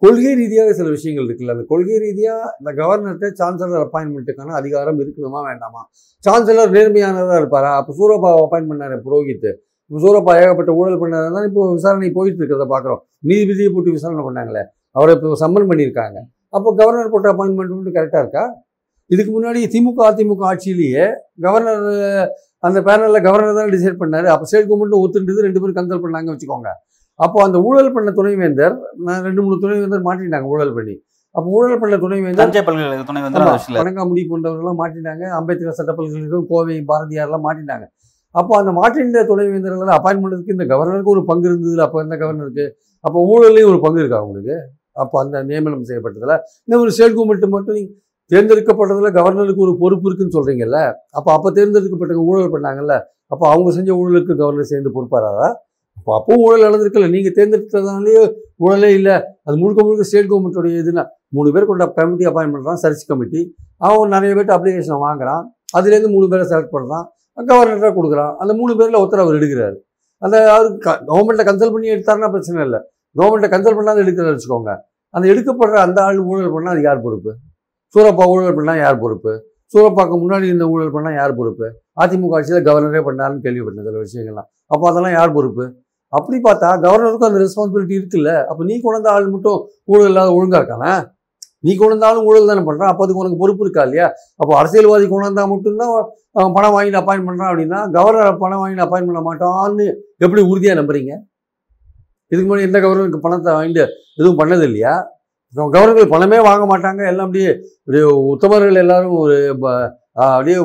கொள்கை 0.01 0.31
ரீதியாக 0.39 0.71
சில 0.77 0.87
விஷயங்கள் 0.95 1.25
இருக்குல்ல. 1.27 1.55
அந்த 1.55 1.65
கொள்கை 1.71 1.97
ரீதியாக 2.03 2.47
இந்த 2.59 2.69
கவர்னர்கிட்ட 2.79 3.27
சான்சலர் 3.41 3.83
அப்பாயின்மெண்ட்டுக்கான 3.85 4.55
அதிகாரம் 4.61 4.99
இருக்கணுமா 5.03 5.41
வேண்டாமா? 5.49 5.81
சான்சலர் 6.23 6.73
நேர்மையானதாக 6.77 7.41
இருப்பாரா? 7.41 7.73
அப்போ 7.81 7.93
சூரப்பா 7.99 8.31
அப்பாயின் 8.45 8.69
பண்ணார் 8.71 8.95
புரோஹித் 9.07 9.49
இப்போ 9.91 10.01
சூரப்பா 10.05 10.33
ஏகப்பட்ட 10.41 10.71
ஊழல் 10.79 11.01
பண்ணாரு 11.03 11.29
தான் 11.35 11.47
இப்போ 11.49 11.61
விசாரணை 11.77 12.09
போயிட்டு 12.17 12.39
இருக்கிறத 12.41 12.65
பார்க்குறோம் 12.73 13.01
நீதிபதியை 13.29 13.69
போட்டு 13.75 13.95
விசாரணை 13.97 14.23
பண்ணாங்களே. 14.27 14.63
அவரை 14.97 15.13
இப்போ 15.17 15.37
சம்மன் 15.43 15.69
பண்ணியிருக்காங்க. 15.71 16.17
அப்போ 16.57 16.69
கவர்னர் 16.79 17.13
போட்ட 17.13 17.27
அப்பாயின்மெண்ட் 17.33 17.73
மட்டும் 17.75 17.97
கரெக்டாக 17.97 18.23
இருக்கா? 18.25 18.43
இதுக்கு 19.13 19.31
முன்னாடி 19.35 19.59
திமுக 19.73 20.01
அதிமுக 20.09 20.43
ஆட்சியிலேயே 20.51 21.05
கவர்னர் 21.45 21.85
அந்த 22.67 22.79
பேனலில் 22.87 23.23
கவர்னர் 23.27 23.59
தான் 23.59 23.71
டிசைட் 23.75 24.01
பண்ணாரு. 24.01 24.27
அப்போ 24.33 24.45
ஸ்டேட் 24.49 24.67
கவர்மெண்ட்டும் 24.69 25.03
ஒத்துட்டு 25.03 25.45
ரெண்டு 25.47 25.59
பேரும் 25.61 25.77
கன்சல்ட் 25.77 26.03
பண்ணாங்க 26.05 26.33
வச்சுக்கோங்க. 26.33 26.69
அப்போ 27.19 27.37
அந்த 27.45 27.57
ஊழல் 27.67 27.93
பண்ண 27.95 28.09
துணைவேந்தர் 28.19 28.75
நான் 29.07 29.23
ரெண்டு 29.27 29.41
மூணு 29.45 29.55
துணைவேந்தர் 29.63 30.05
மாட்டிட்டாங்க 30.07 30.47
ஊழல் 30.53 30.75
பண்ணி. 30.77 30.95
அப்போ 31.35 31.47
ஊழல் 31.57 31.81
பண்ண 31.81 31.95
துணைவேந்தர் 32.03 32.43
தஞ்சை 32.43 32.61
பல்கலைக்கழக 32.67 33.79
வணங்காமுடி 33.79 34.21
போன்றவர்கள்லாம் 34.31 34.79
மாட்டிட்டாங்க. 34.81 35.23
அம்பேத்கர் 35.39 35.77
சட்ட 35.79 35.91
பல்கலைக்கழகம் 35.97 36.47
கோவை 36.51 36.77
பாரதியார்லாம் 36.91 37.45
மாட்டிட்டாங்க. 37.47 37.85
அப்போ 38.35 38.53
அந்த 38.61 38.71
மாட்டின்ற 38.79 39.21
துணைவேந்தர்கள் 39.31 39.95
அப்பாயின்மெண்ட்டுக்கு 39.97 40.55
இந்த 40.57 40.65
கவர்னருக்கு 40.73 41.13
ஒரு 41.15 41.23
பங்கு 41.29 41.47
இருந்தது 41.49 41.81
அப்போ 41.85 42.03
இந்த 42.05 42.15
கவர்னருக்கு 42.21 42.65
அப்போ 43.05 43.19
ஊழல்லையும் 43.31 43.71
ஒரு 43.71 43.79
பங்கு 43.85 44.01
இருக்கா 44.01 44.19
அவங்களுக்கு 44.21 44.55
அப்போ 45.01 45.15
அந்த 45.23 45.37
நியமனம் 45.49 45.87
செய்யப்பட்டதில். 45.89 46.35
இந்த 46.67 46.75
ஒரு 46.83 46.91
ஸ்டேட் 46.95 47.15
கவர்மெண்ட் 47.17 47.53
மட்டும் 47.55 47.77
நீங்க 47.79 47.91
தேர்ந்தெடுக்கப்பட்டதில் 48.31 49.15
கவர்னருக்கு 49.17 49.65
ஒரு 49.67 49.73
பொறுப்பு 49.81 50.07
இருக்குன்னு 50.09 50.35
சொல்கிறீங்கல்ல 50.37 50.79
அப்போ 51.17 51.29
அப்போ 51.37 51.49
தேர்ந்தெடுக்கப்பட்டவங்க 51.57 52.29
ஊழல் 52.31 52.53
பண்ணாங்கல்ல 52.55 52.95
அப்போ 53.33 53.45
அவங்க 53.53 53.69
செஞ்ச 53.77 53.91
ஊழலுக்கு 53.99 54.33
கவர்னர் 54.41 54.71
சேர்ந்து 54.71 54.93
பொறுப்பாராரா? 54.95 55.47
அப்போ 55.99 56.11
அப்போ 56.17 56.33
ஊழல் 56.43 56.65
நடந்திருக்கல 56.67 57.07
நீங்கள் 57.15 57.35
தேர்ந்தெடுத்ததுனாலேயே 57.37 58.21
ஊழலே 58.65 58.89
இல்லை. 58.99 59.15
அது 59.47 59.55
முழுக்க 59.61 59.79
முழுக்க 59.87 60.05
ஸ்டேட் 60.09 60.29
கவர்மெண்ட்டோடைய 60.31 60.81
இதுனா 60.83 61.03
மூணு 61.35 61.49
பேர் 61.55 61.67
கொண்ட 61.69 61.85
கமிட்டி 61.97 62.27
அப்பாயின் 62.29 62.53
பண்ணுறான் 62.53 62.79
சர்ச் 62.83 63.03
கமிட்டி 63.11 63.41
அவன் 63.87 64.13
நிறைய 64.15 64.31
பேர்ட்டு 64.37 64.55
அப்ளிகேஷன் 64.57 65.03
வாங்குறான் 65.05 65.43
அதுலேருந்து 65.77 66.11
மூணு 66.15 66.25
பேரை 66.31 66.45
செலக்ட் 66.51 66.73
பண்ணுறான் 66.75 67.05
கவர்னராக 67.51 67.93
கொடுக்குறான். 67.97 68.33
அந்த 68.41 68.51
மூணு 68.61 68.71
பேரில் 68.79 68.99
ஒருத்தர் 69.01 69.23
அவர் 69.25 69.37
எடுக்கிறாரு. 69.39 69.77
அந்த 70.21 70.37
அவர் 70.55 70.67
கவர்மெண்ட்டை 71.11 71.45
கன்சல்ட் 71.49 71.75
பண்ணி 71.75 71.93
எடுத்தாருன்னா 71.95 72.29
பிரச்சனை 72.33 72.59
இல்லை. 72.67 72.79
கவர்மெண்ட்டை 73.19 73.49
கன்சல்ட் 73.53 73.79
பண்ணாத 73.79 74.03
எடுக்கிறத 74.05 74.33
வச்சுக்கோங்க. 74.33 74.73
அந்த 75.15 75.25
எடுக்கப்படுற 75.31 75.77
அந்த 75.85 75.99
ஆள் 76.07 76.19
ஊழல் 76.31 76.53
பண்ணால் 76.55 76.73
அது 76.75 76.83
யார் 76.89 77.05
பொறுப்பு? 77.05 77.31
சூரப்பா 77.95 78.25
ஊழல் 78.33 78.57
பண்ணால் 78.57 78.81
யார் 78.83 79.01
பொறுப்பு? 79.03 79.31
சூரப்பாக்கு 79.73 80.15
முன்னாடி 80.23 80.45
இந்த 80.55 80.65
ஊழல் 80.73 80.93
பண்ணால் 80.95 81.17
யார் 81.19 81.33
பொறுப்பு? 81.39 81.67
அதிமுக 82.03 82.35
ஆட்சியில் 82.37 82.65
கவர்னரே 82.67 83.01
பண்ணாருன்னு 83.07 83.43
கேள்விப்பட்டேன் 83.45 83.87
சில 83.89 84.01
விஷயங்கள்லாம். 84.05 84.49
அப்போ 84.73 84.85
அதெல்லாம் 84.91 85.15
யார் 85.19 85.35
பொறுப்பு? 85.37 85.65
அப்படி 86.17 86.37
பார்த்தா 86.45 86.69
கவர்னருக்கும் 86.85 87.29
அந்த 87.29 87.39
ரெஸ்பான்சிபிலிட்டி 87.43 87.95
இருக்குல்ல. 87.99 88.31
அப்போ 88.51 88.61
நீ 88.69 88.75
கொண்ட 88.85 89.09
ஆள் 89.15 89.33
மட்டும் 89.35 89.59
ஊழல் 89.91 90.09
இல்லாத 90.11 90.31
ஒழுங்காக 90.37 90.59
இருக்கானே? 90.61 90.93
நீ 91.67 91.71
கொண்டாலும் 91.79 92.27
ஊழல் 92.29 92.49
தானே 92.49 92.61
பண்ணுறான் 92.67 92.91
அப்போ 92.91 93.03
அதுக்கு 93.05 93.21
உனக்கு 93.23 93.39
பொறுப்பு 93.41 93.63
இருக்கா 93.65 93.83
இல்லையா? 93.87 94.07
அப்போ 94.41 94.53
அரசியல்வாதி 94.59 95.05
கொண்டாந்தா 95.09 95.43
மட்டும்தான் 95.51 95.91
அவன் 96.37 96.53
பணம் 96.57 96.73
வாங்கிட்டு 96.75 96.99
அப்பாயின் 97.01 97.27
பண்ணுறான் 97.27 97.51
அப்படின்னா 97.51 97.79
கவர்னர் 97.97 98.39
பணம் 98.43 98.61
வாங்கிட்டு 98.61 98.85
அப்பாயின் 98.85 99.09
பண்ண 99.09 99.21
மாட்டான்னு 99.27 99.85
எப்படி 100.25 100.41
உறுதியாக 100.51 100.79
நம்புறீங்க? 100.79 101.11
இதுக்கு 102.31 102.47
முன்னாடி 102.47 102.67
எந்த 102.69 102.79
கவர்னருக்கு 102.85 103.25
பணத்தை 103.25 103.53
வாங்கிட்டு 103.57 103.83
எதுவும் 104.19 104.39
பண்ணது 104.41 104.65
இல்லையா? 104.69 104.93
கவர்னர்கள் 105.55 106.09
பணமே 106.09 106.39
வாங்க 106.39 106.77
மாட்டாங்க. 106.77 107.07
எல்லாம் 107.07 107.25
அப்படியே 107.25 107.59
அப்படியே 107.79 108.03
உத்தமர்கள் 108.03 108.75
எல்லாரும் 108.75 109.11
ஒரு 109.11 109.57
ப- 109.59 109.91
அப்படியே 110.11 110.57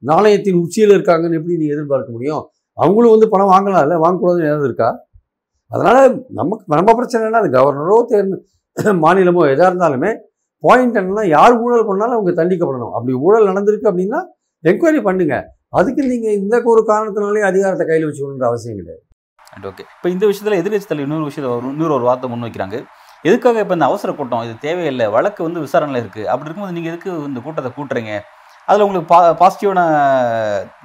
நாணயத்தின் 0.00 0.56
உச்சியில் 0.56 0.90
இருக்காங்கன்னு 0.90 1.34
எப்படி 1.34 1.56
நீ 1.56 1.66
எதிர்பார்க்க 1.66 2.12
முடியும்? 2.12 2.50
அவங்களும் 2.72 3.10
வந்து 3.10 3.28
பணம் 3.28 3.50
வாங்கலாம் 3.50 3.82
இல்லை 3.82 3.96
வாங்கக்கூடாதுன்னு 3.96 4.44
ஏதாவது 4.44 4.64
இருக்கா? 4.64 5.04
அதனால் 5.70 6.24
நமக்கு 6.28 6.64
நம்ம 6.66 6.92
பிரச்சனைனா 6.92 7.30
அது 7.30 7.48
கவர்னரோ 7.48 8.04
தேர்ந்து 8.04 8.46
மாநிலமோ 8.76 9.50
எதாக 9.50 9.74
இருந்தாலுமே 9.74 10.16
பாயிண்ட் 10.60 10.96
என்னன்னா 10.96 11.28
யார் 11.28 11.58
ஊழல் 11.58 11.86
பண்ணாலும் 11.86 12.14
அவங்க 12.14 12.44
தண்டிக்கப்படணும். 12.44 12.92
அப்படி 12.92 13.12
ஊழல் 13.12 13.46
நடந்திருக்கு 13.46 13.90
அப்படின்னா 13.90 14.20
என்கொயரி 14.64 15.02
பண்ணுங்க. 15.02 15.44
அதுக்கு 15.68 16.06
நீங்கள் 16.06 16.32
இந்த 16.32 16.62
ஒரு 16.64 16.84
காரணத்தினாலே 16.86 17.40
அதிகாரத்தை 17.40 17.86
கையில் 17.86 18.08
வச்சுக்கணுன்ற 18.08 18.44
அவசியம் 18.44 18.76
கிடையாது. 18.76 19.02
ஓகே 19.62 19.80
இப்போ 19.80 20.08
இந்த 20.08 20.26
விஷயத்தில் 20.26 20.60
எதிர்கட்சி 20.60 20.86
தலைவர் 20.86 21.12
இன்னொரு 21.12 21.24
விஷயத்தில் 21.24 21.70
இன்னொரு 21.70 21.94
ஒரு 21.94 22.04
வார்த்தை 22.04 22.30
முன் 22.30 22.42
வைக்கிறாங்க 22.42 22.84
எதுக்காக 23.28 23.60
இப்போ 23.64 23.74
இந்த 23.76 23.86
அவசர 23.90 24.10
கூட்டம்? 24.18 24.42
இது 24.46 24.54
தேவையில்லை. 24.66 25.06
வழக்கு 25.16 25.40
வந்து 25.46 25.62
விசாரணையில் 25.66 26.02
இருக்குது 26.02 26.28
அப்படி 26.32 26.48
இருக்கும்போது 26.48 26.76
நீங்கள் 26.78 26.92
எதுக்கு 26.92 27.10
இந்த 27.30 27.40
கூட்டத்தை 27.46 27.70
கூட்டுறீங்க? 27.76 28.14
அதில் 28.68 28.84
உங்களுக்கு 28.84 29.10
பா 29.12 29.18
பாசிட்டிவான 29.40 29.80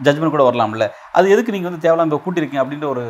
ஜட்ஜ்மெண்ட் 0.05 0.33
கூட 0.35 0.43
வரலாம்ல. 0.47 0.85
அது 1.17 1.31
எதுக்கு 1.35 1.53
நீங்கள் 1.55 1.69
வந்து 1.69 1.83
தேவையில்லாம 1.85 2.09
இப்போ 2.11 2.21
கூட்டிருக்கீங்க 2.25 2.63
அப்படின்ற 2.63 2.87
ஒரு 2.93 3.05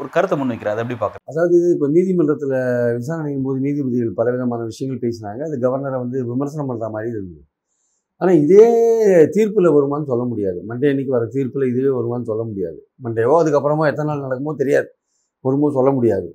ஒரு 0.00 0.08
கருத்தை 0.16 0.36
முன் 0.38 0.52
அதை 0.72 0.80
எப்படி 0.82 0.98
பார்க்குறேன் 1.02 1.30
அதாவது 1.32 1.56
இப்போ 1.74 1.86
நீதிமன்றத்தில் 1.96 2.54
விசாரணையும் 2.98 3.46
போது 3.46 3.58
நீதிபதிகள் 3.66 4.12
பலவிதமான 4.20 4.66
விஷயங்கள் 4.70 5.02
பேசினாங்க. 5.06 5.40
அது 5.48 5.56
கவர்னரை 5.64 5.98
வந்து 6.04 6.18
விமர்சனம் 6.30 6.70
பண்ணுற 6.70 6.88
மாதிரி 6.96 7.10
இருந்தது. 7.14 7.42
ஆனால் 8.20 8.38
இதே 8.44 8.66
தீர்ப்பில் 9.36 9.74
வருமான்னு 9.76 10.10
சொல்ல 10.12 10.24
முடியாது. 10.32 10.58
மண்டே 10.70 10.90
அன்னைக்கு 10.92 11.14
வர 11.16 11.24
தீர்ப்பில் 11.36 11.70
இதுவே 11.72 11.90
வருமான்னு 11.98 12.28
சொல்ல 12.30 12.42
முடியாது. 12.50 12.78
மண்டேவோ 13.04 13.36
அதுக்கப்புறமா 13.42 13.86
எத்தனை 13.92 14.08
நாள் 14.10 14.24
நடக்குமோ 14.26 14.54
தெரியாது. 14.62 14.88
வருமோ 15.46 15.70
சொல்ல 15.78 15.90
முடியாது. 15.98 16.28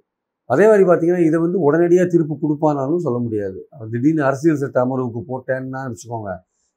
அதே 0.54 0.66
மாதிரி 0.70 0.84
பார்த்தீங்கன்னா 0.90 1.24
இதை 1.30 1.38
வந்து 1.46 1.58
உடனடியாக 1.68 2.08
திருப்பி 2.12 2.36
கொடுப்பானாலும் 2.44 3.02
சொல்ல 3.06 3.18
முடியாது. 3.24 3.60
திடீர்னு 3.94 4.24
அரசியல் 4.30 4.62
சட்ட 4.62 4.78
அமர்வுக்கு 4.86 5.22
போட்டேன்னா 5.32 5.82
வச்சுக்கோங்க. 5.92 6.32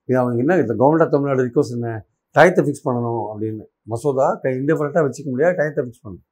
இது 0.08 0.16
அவங்க 0.22 0.42
என்ன 0.44 0.56
இந்த 0.62 0.74
கவர்மெண்ட் 0.80 1.04
ஆஃப் 1.04 1.12
தமிழ்நாடு 1.14 1.44
ரிக்வஸ்ட் 1.48 1.76
என்ன? 1.76 1.90
டயத்தை 2.36 2.62
ஃபிக்ஸ் 2.66 2.84
பண்ணணும் 2.86 3.24
அப்படின்னு. 3.32 3.64
மசோதா 3.92 4.26
கை 4.42 4.52
இண்டிஃபரெண்ட்டாக 4.60 5.04
வச்சுக்க 5.06 5.28
முடியாது 5.34 5.54
டயத்தை 5.60 5.82
ஃபிக்ஸ் 5.84 6.02
பண்ணணும். 6.04 6.26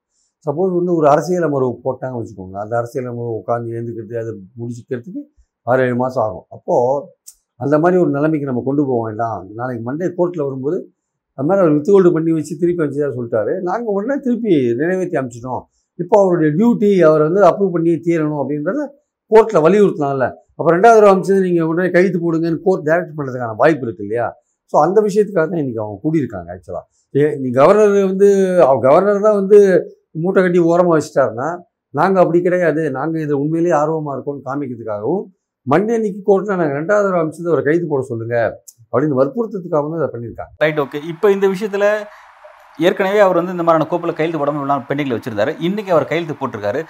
சப்போஸ் 0.47 0.73
வந்து 0.79 0.93
ஒரு 0.99 1.07
அரசியல் 1.13 1.47
அமர்வு 1.49 1.71
போட்டாங்க 1.87 2.17
வச்சுக்கோங்க. 2.21 2.57
அந்த 2.65 2.75
அரசியல் 2.81 3.09
அமர்வு 3.13 3.33
உட்காந்து 3.41 3.73
எழுந்துக்கிறது 3.77 4.19
அதை 4.23 4.33
முடிச்சுக்கிறதுக்கு 4.61 5.23
ஆறு 5.67 5.83
ஏழு 5.87 5.97
மாதம் 6.03 6.25
ஆகும். 6.27 6.47
அப்போது 6.57 7.07
அந்த 7.65 7.77
மாதிரி 7.83 7.97
ஒரு 8.03 8.11
நிலைமைக்கு 8.17 8.51
நம்ம 8.51 8.63
கொண்டு 8.69 8.83
போவோம் 8.89 9.07
வேண்டாம் 9.09 9.47
நாளைக்கு 9.61 9.83
மண்டே 9.89 10.09
கோர்ட்டில் 10.19 10.47
வரும்போது 10.49 10.79
அது 11.39 11.47
மாதிரி 11.49 11.63
அவர் 11.65 11.75
வித்துகோல்டு 11.77 12.11
பண்ணி 12.15 12.31
வச்சு 12.37 12.55
திருப்பி 12.61 12.83
அனுப்பிச்சதா 12.83 13.11
சொல்லிட்டாரு. 13.17 13.53
நாங்கள் 13.69 13.95
உடனே 13.97 14.17
திருப்பி 14.27 14.53
நிறைவேற்றி 14.81 15.19
அமிச்சிட்டோம் 15.21 15.65
இப்போ 15.99 16.17
அவருடைய 16.23 16.51
டியூட்டி 16.57 16.91
அவர் 17.07 17.23
வந்து 17.27 17.43
அப்ரூவ் 17.49 17.75
பண்ணி 17.75 17.93
தீரணும் 18.05 18.41
அப்படின்றத 18.43 18.83
கோர்ட்டில் 19.31 19.65
வலியுறுத்தலாம்ல 19.65 20.27
அப்போ 20.59 20.69
ரெண்டாவது 20.75 20.99
தடவை 20.99 21.11
அமிச்சது 21.13 21.41
நீங்கள் 21.47 21.69
உடனே 21.71 21.89
கைது 21.95 22.19
போடுங்கன்னு 22.23 22.61
கோர்ட் 22.65 22.85
டைரக்ட் 22.87 23.17
பண்ணுறதுக்கான 23.17 23.57
வாய்ப்பு 23.59 23.85
இருக்கு 23.87 24.05
இல்லையா? 24.05 24.27
ஸோ 24.73 24.85
அந்த 24.85 24.99
விஷயத்துக்காக 25.05 25.45
தான் 25.47 25.61
இன்றைக்கி 25.61 25.81
அவங்க 25.83 25.99
கூடியிருக்காங்க 26.05 26.49
ஆக்சுவலாக 26.55 26.87
நீ 27.41 27.49
கவர்னர் 27.55 27.93
வந்து 28.11 28.29
அவ- 28.67 28.83
கவர்னர் 28.87 29.27
தான் 29.27 29.39
வந்து 29.39 29.59
மூட்டை 30.23 30.41
கட்டி 30.43 30.61
ஓரமாக 30.69 30.95
வச்சுட்டாருன்னா 30.97 31.49
நாங்கள் 31.95 32.23
அப்படி 32.23 32.39
கிடையாது. 32.43 32.83
நாங்கள் 32.97 33.23
இது 33.25 33.35
உண்மையிலேயே 33.43 33.75
ஆர்வமாக 33.79 34.15
இருக்கோம்னு 34.17 34.47
காமிக்கிறதுக்காகவும் 34.49 35.23
மண்டே 35.67 35.95
அன்னைக்கு 35.97 36.21
கோர்ட்டில் 36.27 36.53
நாங்கள் 36.55 36.79
ரெண்டாவது 36.79 37.07
தடவை 37.07 37.23
அமிச்சது 37.23 37.51
அவரை 37.51 37.65
கைது 37.65 37.87
போட 37.89 38.03
சொல்லுங்கள் 38.11 38.53
அப்படின்னு 38.93 39.19
வற்புறுத்ததுக்காக 39.21 39.83
தான் 39.87 40.01
அதை 40.01 40.11
பண்ணியிருக்காங்க. 40.13 40.53
ரைட் 40.65 40.81
ஓகே 40.81 41.01
இப்போ 41.13 41.27
இந்த 41.35 41.47
விஷயத்தில் 41.55 41.89
ஏற்கனவே 42.79 43.21
அவர் 43.25 43.41
வந்து 43.41 43.55
இந்த 43.55 43.65
மாதிரியான 43.65 43.89
கோப்பில் 43.91 44.17
கையெழுத்து 44.17 44.41
போடாமல் 44.41 44.61
இவ்வளோ 44.61 44.79
பெண்டிங்கில் 44.89 45.17
வச்சிருந்தாரு. 45.17 45.53
இன்னைக்கு 45.61 45.91
அவர் 45.95 46.09
கையெழுத்து 46.11 46.37
போட்டிருக்காரு. 46.37 46.81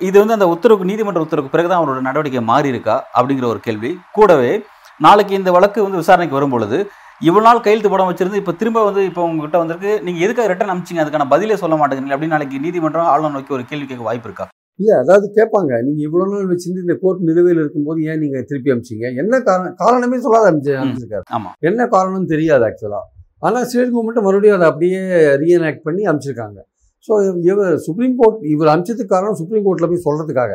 இது 0.00 0.16
வந்து 0.22 0.36
அந்த 0.36 0.46
உத்தரவுக்கு 0.52 0.88
நீதிமன்ற 0.88 1.20
உத்தரவுக்கு 1.24 1.54
பிறகு 1.54 1.68
தான் 1.68 1.80
அவரோட 1.80 2.00
நடவடிக்கை 2.06 2.42
மாறி 2.48 2.68
இருக்கா 2.72 2.96
அப்படிங்கிற 3.16 3.46
ஒரு 3.52 3.60
கேள்வி. 3.66 3.90
கூடவே 4.16 4.52
நாளைக்கு 5.00 5.34
இந்த 5.38 5.50
வழக்கு 5.54 5.78
வந்து 5.84 6.00
விசாரணைக்கு 6.02 6.38
வரும் 6.38 6.54
பொழுது 6.54 6.78
இவ்வளவு 7.22 7.46
நாள் 7.46 7.62
கையெழுத்து 7.64 7.90
போடாம 7.90 8.10
வச்சிருந்து 8.10 8.40
இப்போ 8.40 8.52
திரும்ப 8.60 8.78
வந்து 8.86 9.02
இப்போ 9.08 9.22
உங்ககிட்ட 9.26 9.58
வந்திருக்கு 9.60 9.92
நீங்க 10.06 10.18
எதுக்காக 10.26 10.48
ரிட்டர்ன் 10.50 10.72
அமிச்சிங்க 10.72 11.02
அதுக்கான 11.04 11.26
பதிலே 11.32 11.56
சொல்ல 11.62 11.76
மாட்டேங்கிறீங்க 11.76 12.16
அப்படின்னு 12.16 12.36
நாளைக்கு 12.36 12.62
நீதிமன்றம் 12.64 13.10
ஆளுநர் 13.12 13.34
நோக்கி 13.36 13.56
ஒரு 13.56 13.64
கேள்வி 13.70 13.86
கேட்க 13.86 14.04
வாய்ப்பு 14.08 14.28
இருக்கா? 14.28 14.46
இல்லை 14.78 14.94
அதாவது 15.02 15.26
கேட்பாங்க 15.36 15.72
நீங்கள் 15.84 16.06
இவ்வளோ 16.06 16.24
நாள் 16.32 16.50
வச்சிருந்து 16.50 16.84
இந்த 16.84 16.96
கோர்ட் 17.02 17.22
நிலுவையில் 17.28 17.60
இருக்கும்போது 17.62 18.00
ஏன் 18.08 18.20
நீங்கள் 18.24 18.46
திருப்பி 18.48 18.72
அமிச்சிங்க 18.74 19.06
என்ன 19.22 19.40
காரணம் 19.46 19.76
காரணமே 19.82 20.18
சொல்லாத 20.24 20.50
அமிச்சு 20.50 20.74
அமிச்சிருக்காரு 20.82 21.24
ஆமா. 21.36 21.50
என்ன 21.62 21.86
காரணம்னு 21.94 22.32
தெரியாது 22.34 22.66
ஆக்சுவலாக 22.68 23.04
ஆனால் 23.42 23.64
ஸ்டேட் 23.68 23.92
கவர்மெண்ட்டை 23.94 24.22
மறுபடியும் 24.26 24.56
அதை 24.58 24.66
அப்படியே 24.70 25.00
ரீஎனாக்ட் 25.42 25.84
பண்ணி 25.86 26.02
அனுப்பிச்சிருக்காங்க. 26.10 26.58
ஸோ 27.06 27.12
இவர் 27.48 27.74
சுப்ரீம் 27.86 28.14
கோர்ட் 28.20 28.38
இவர் 28.54 28.70
அனுப்பிச்சதுக்கு 28.72 29.12
காரணம் 29.14 29.38
சுப்ரீம் 29.40 29.64
கோர்ட்டில் 29.66 29.90
போய் 29.90 30.06
சொல்கிறதுக்காக 30.06 30.52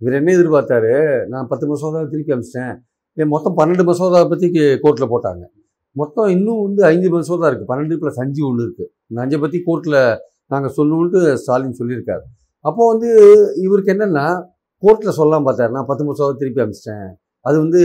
இவர் 0.00 0.16
என்ன 0.18 0.32
எதிர்பார்த்தாரு? 0.38 0.92
நான் 1.32 1.48
பத்து 1.52 1.66
மசோதாவை 1.70 2.06
திருப்பி 2.14 2.34
அனுப்பிச்சிட்டேன். 2.34 2.74
ஏன் 3.20 3.30
மொத்தம் 3.34 3.56
பன்னெண்டு 3.60 3.84
மசோதாவை 3.90 4.26
பற்றி 4.32 4.48
கோர்ட்டில் 4.84 5.12
போட்டாங்க. 5.12 5.44
மொத்தம் 5.96 6.28
இன்னும் 6.34 6.60
வந்து 6.66 6.82
ஐந்து 6.92 7.08
மசோதா 7.14 7.46
இருக்குது 7.50 7.70
பன்னெண்டு 7.70 7.96
ப்ளஸ் 8.02 8.20
அஞ்சு 8.24 8.42
ஒன்று 8.48 8.64
இருக்குது 8.66 8.90
இந்த 9.10 9.18
அஞ்சை 9.24 9.38
பற்றி 9.44 9.58
கோர்ட்டில் 9.68 10.00
நாங்கள் 10.52 10.74
சொல்லணுன்ட்டு 10.76 11.20
ஸ்டாலின் 11.42 11.78
சொல்லியிருக்காரு. 11.80 12.24
அப்போது 12.64 12.90
வந்து 12.92 13.08
இவருக்கு 13.66 13.92
என்னென்னா 13.94 14.26
கோர்ட்டில் 14.82 15.16
சொல்லலாம் 15.20 15.46
பார்த்தாரு. 15.48 15.72
நான் 15.76 15.88
பத்து 15.90 16.04
மசோதா 16.08 16.36
திருப்பி 16.42 16.62
அமிச்சிட்டேன் 16.64 17.08
அது 17.48 17.56
வந்து 17.64 17.80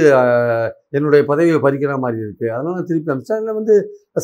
என்னுடைய 0.97 1.21
பதவியை 1.31 1.59
பறிக்கிற 1.65 1.93
மாதிரி 2.05 2.19
இருக்குது 2.25 2.51
அதனால் 2.55 2.75
நான் 2.77 2.87
திருப்பி 2.89 3.11
அனுப்பிச்சேன் 3.13 3.41
இல்லை 3.41 3.53
வந்து 3.59 3.75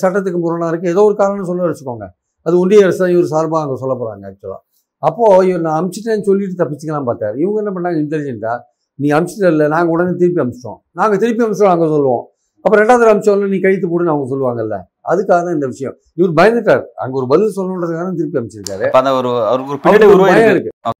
சட்டத்துக்கு 0.01 0.39
முரணாக 0.45 0.71
இருக்குது 0.71 0.93
ஏதோ 0.95 1.03
ஒரு 1.09 1.15
காரணம் 1.21 1.49
சொல்ல 1.51 1.69
வச்சுக்கோங்க. 1.69 2.07
அது 2.45 2.55
ஒன்றிய 2.63 2.85
அரசு 2.87 3.01
தான் 3.03 3.13
இவர் 3.15 3.31
சார்பாக 3.33 3.61
அங்கே 3.65 3.77
சொல்ல 3.83 3.93
போகிறாங்க 4.01 4.25
ஆக்சுவலாக 4.31 4.61
அப்போது 5.03 5.47
இவர் 5.49 5.63
நான் 5.65 5.77
அனுப்பிச்சிட்டேன்னு 5.79 6.27
சொல்லிட்டு 6.29 6.55
தப்பிச்சுக்கலாம் 6.61 7.07
பார்த்தாரு. 7.09 7.35
இவங்க 7.43 7.57
என்ன 7.63 7.71
பண்ணாங்க 7.75 7.99
இன்டெலிஜென்ட்டாக 8.03 8.57
நீ 8.99 9.07
அமிச்சிட்ட 9.17 9.53
இல்லை. 9.53 9.65
நாங்கள் 9.73 9.93
உடனே 9.95 10.13
திருப்பி 10.21 10.41
அமிச்சிட்டோம் 10.43 10.79
நாங்கள் 10.99 11.21
திருப்பி 11.23 11.43
அமிச்சிட்டோம் 11.45 11.73
அங்கே 11.75 11.87
சொல்லுவோம். 11.95 12.23
அப்போ 12.65 12.75
ரெண்டாவது 12.81 13.11
அமிச்சோம்ல 13.13 13.49
நீ 13.53 13.59
கழித்து 13.65 13.87
போடுன்னு 13.91 14.13
அவங்க 14.13 14.27
சொல்லுவாங்கல்ல? 14.33 14.77
அதுக்காக 15.11 15.39
தான் 15.45 15.55
இந்த 15.57 15.67
விஷயம். 15.73 15.95
இவர் 16.19 16.33
பயந்துட்டார். 16.39 16.83
அங்கே 17.01 17.15
ஒரு 17.21 17.27
பதில் 17.31 17.55
சொல்லணுன்றதுக்காக 17.57 18.11
திருப்பி 18.19 18.39
அமிச்சிருக்காரு. 18.41 18.85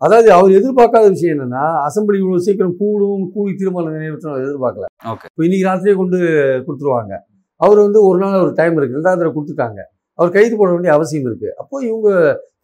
அதாவது 0.06 0.30
அவர் 0.38 0.58
எதிர்பார்க்காத 0.60 1.06
விஷயம் 1.16 1.34
என்னன்னா 1.36 1.64
அசம்பிளி 1.88 2.20
இவ்வளவு 2.24 2.46
சீக்கிரம் 2.48 2.76
கூடும் 2.82 3.26
கூடி 3.36 3.54
தீர்மானம் 3.62 3.96
நிறைவேற்றும் 3.98 4.32
அவர் 4.34 4.46
எதிர்பார்க்கல. 4.48 4.88
இப்போ 5.32 5.44
இன்னைக்கு 5.48 5.68
ராத்திரியே 5.70 5.96
கொண்டு 6.02 6.20
கொடுத்துருவாங்க. 6.68 7.14
அவர் 7.62 7.80
வந்து 7.86 8.02
ஒரு 8.10 8.20
நாள் 8.24 8.42
ஒரு 8.46 8.54
டைம் 8.60 8.78
இருக்கு. 8.78 8.98
ரெண்டாவது 9.00 9.36
கொடுத்துட்டாங்க. 9.38 9.80
அவர் 10.20 10.32
கைது 10.38 10.56
போட 10.60 10.70
வேண்டிய 10.76 10.94
அவசியம் 10.96 11.28
இருக்கு. 11.30 11.50
அப்போ 11.62 11.76
இவங்க 11.90 12.10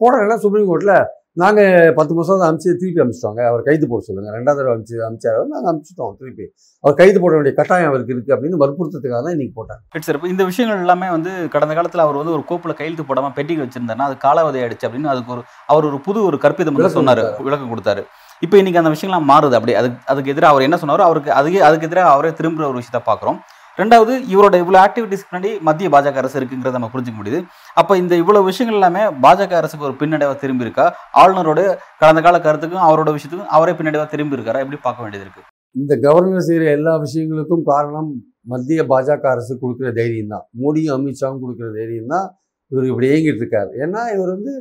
போனாங்கன்னா 0.01 0.37
சுப்ரீம் 0.45 0.69
கோர்ட்ல. 0.71 0.95
நாங்க 1.41 1.61
பத்து 1.97 2.13
மாசம் 2.17 2.37
தான் 2.41 2.49
அமிச்சு 2.49 2.69
திருப்பி 2.81 3.01
அமிச்சிட்டோங்க. 3.03 3.41
அவர் 3.51 3.61
கைது 3.67 3.85
போட 3.91 4.01
சொல்லுங்க. 4.07 4.29
ரெண்டாவது 4.37 4.59
தடவை 4.59 4.73
அமிச்சு 4.75 4.95
அமிச்சாரு. 5.07 5.39
நாங்க 5.53 5.67
அமிச்சிட்டோம் 5.71 6.13
திருப்பி. 6.19 6.45
அவர் 6.83 6.95
கைது 6.99 7.17
போட 7.23 7.33
வேண்டிய 7.37 7.53
கட்டாயம் 7.57 7.89
அவருக்கு 7.91 8.13
இருக்கு 8.15 8.33
அப்படின்னு 8.35 8.59
வற்புறுத்ததுக்காக 8.61 9.21
தான் 9.25 9.35
இன்னைக்கு 9.35 9.55
போட்டாங்க. 9.57 9.81
சார் 10.07 10.17
இப்போ 10.19 10.29
இந்த 10.33 10.45
விஷயங்கள் 10.51 10.83
எல்லாமே 10.85 11.09
வந்து 11.15 11.31
கடந்த 11.55 11.75
காலத்தில் 11.79 12.05
அவர் 12.05 12.19
வந்து 12.21 12.35
ஒரு 12.37 12.45
கோப்பில் 12.51 12.77
கையெழுத்து 12.79 13.05
போடாம 13.09 13.31
பெட்டிங் 13.39 13.63
வச்சிருந்தாருன்னா 13.63 14.07
அது 14.09 14.17
காலாவதி 14.25 14.61
ஆயிடுச்சு 14.63 14.87
அப்படின்னு 14.89 15.11
அதுக்கு 15.15 15.33
ஒரு 15.35 15.43
அவர் 15.73 15.89
ஒரு 15.91 15.99
புது 16.07 16.21
ஒரு 16.29 16.39
கற்பிதம் 16.45 16.79
சொன்னாரு. 16.99 17.25
விளக்கம் 17.49 17.73
கொடுத்தாரு. 17.73 18.03
இப்போ 18.45 18.55
இன்னைக்கு 18.61 18.81
அந்த 18.83 18.93
விஷயங்கள்லாம் 18.93 19.29
மாறுது. 19.33 19.57
அப்படி 19.59 19.75
அதுக்கு 19.81 19.99
அதுக்கு 20.13 20.31
எதிராக 20.35 20.53
அவர் 20.53 20.67
என்ன 20.67 20.79
சொன்னாரோ 20.81 21.03
அவருக்கு 21.09 21.31
அதுக்கு 21.39 21.59
அதுக்கு 21.67 21.87
எதிராக 21.89 22.13
அவரே 22.15 22.31
திரும்புற 22.39 22.65
ஒரு 22.71 22.79
விஷயத்த 22.81 23.01
பார்க்குறோம் 23.11 23.37
ரெண்டாவது 23.79 24.13
இவரோட 24.33 24.55
இவ்வளோ 24.63 24.77
ஆக்டிவிட்டிஸ் 24.85 25.25
பின்னாடி 25.29 25.49
மத்திய 25.67 25.87
பாஜக 25.95 26.21
அரசு 26.21 26.37
இருக்குங்கிறத 26.39 26.77
நம்ம 26.77 26.89
புரிஞ்சுக்க 26.93 27.17
முடியுது. 27.21 27.39
அப்போ 27.79 27.93
இந்த 28.01 28.13
இவ்வளோ 28.21 28.41
விஷயங்கள் 28.49 28.77
எல்லாமே 28.79 29.01
பாஜக 29.25 29.55
அரசுக்கு 29.61 29.87
ஒரு 29.89 29.95
பின்னடைவாக 30.01 30.37
திரும்பி 30.43 30.65
இருக்கா 30.65 30.85
ஆளுநரோட 31.21 31.61
கடந்த 32.01 32.21
கால 32.27 32.39
கருத்துக்கும் 32.45 32.85
அவரோட 32.87 33.09
விஷயத்துக்கும் 33.17 33.51
அவரே 33.57 33.73
பின்னடைவாக 33.79 34.09
திரும்பி 34.13 34.37
இருக்காரா 34.37 34.61
எப்படி 34.65 34.79
பார்க்க 34.87 35.05
வேண்டியது 35.05 35.25
இருக்கு? 35.27 35.43
இந்த 35.75 35.93
கவர்னர் 36.05 36.47
செய்கிற 36.47 36.65
எல்லா 36.77 36.93
விஷயங்களுக்கும் 37.05 37.65
காரணம் 37.71 38.09
மத்திய 38.51 38.81
பாஜக 38.91 39.27
அரசு 39.33 39.53
கொடுக்குற 39.63 39.89
தைரியம் 39.99 40.31
தான். 40.33 40.45
மோடியும் 40.61 40.95
அமித்ஷாவும் 40.97 41.41
கொடுக்குற 41.43 41.67
தைரியம் 41.79 42.11
தான் 42.13 42.27
இவர் 42.71 42.89
இப்படி 42.91 43.07
இயங்கிட்டு 43.11 43.43
இருக்காரு. 43.43 43.71
ஏன்னா 43.83 44.01
இவர் 44.15 44.31
வந்து 44.35 44.53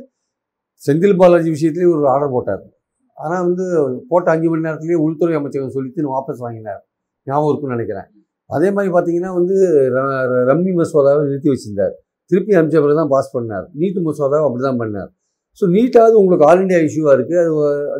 செந்தில் 0.81 1.19
பாலாஜி 1.21 1.49
விஷயத்துலேயே 1.55 1.91
ஒரு 1.95 2.03
ஆர்டர் 2.13 2.33
போட்டார். 2.35 2.63
ஆனால் 3.17 3.43
வந்து 3.47 3.65
போட்ட 4.11 4.27
அஞ்சு 4.35 4.47
மணி 4.51 4.65
நேரத்துலேயே 4.67 4.99
உள்துறை 5.05 5.35
அமைச்சகம் 5.39 5.75
சொல்லிட்டு 5.77 6.13
வாபஸ் 6.13 6.43
வாங்கினார். 6.45 6.81
ஞாபகம் 7.27 7.49
இருக்குன்னு 7.51 7.77
நினைக்கிறேன். 7.77 8.09
அதே 8.49 8.69
மாதிரி 8.71 8.89
பார்த்தீங்கன்னா 8.95 9.31
வந்து 9.39 9.55
ர- 9.95 10.17
ரம்மி 10.49 10.71
மசோதாவை 10.79 11.21
நிறுத்தி 11.27 11.49
வச்சுருந்தார். 11.53 11.93
திருப்பி 12.31 12.51
அனுப்பிச்ச 12.57 12.79
பிறகு 12.83 12.99
தான் 13.01 13.11
பாஸ் 13.15 13.33
பண்ணார். 13.35 13.65
நீட்டு 13.79 13.99
மசோதாவை 14.07 14.45
அப்படி 14.47 14.63
தான் 14.63 14.79
பண்ணார். 14.81 15.09
ஸோ 15.61 15.65
நீட்டாவது 15.75 16.15
உங்களுக்கு 16.21 16.45
ஆல் 16.49 16.61
இண்டியா 16.63 16.79
இஷ்யூவாக 16.87 17.15
இருக்குது 17.17 17.39
அது 17.43 17.51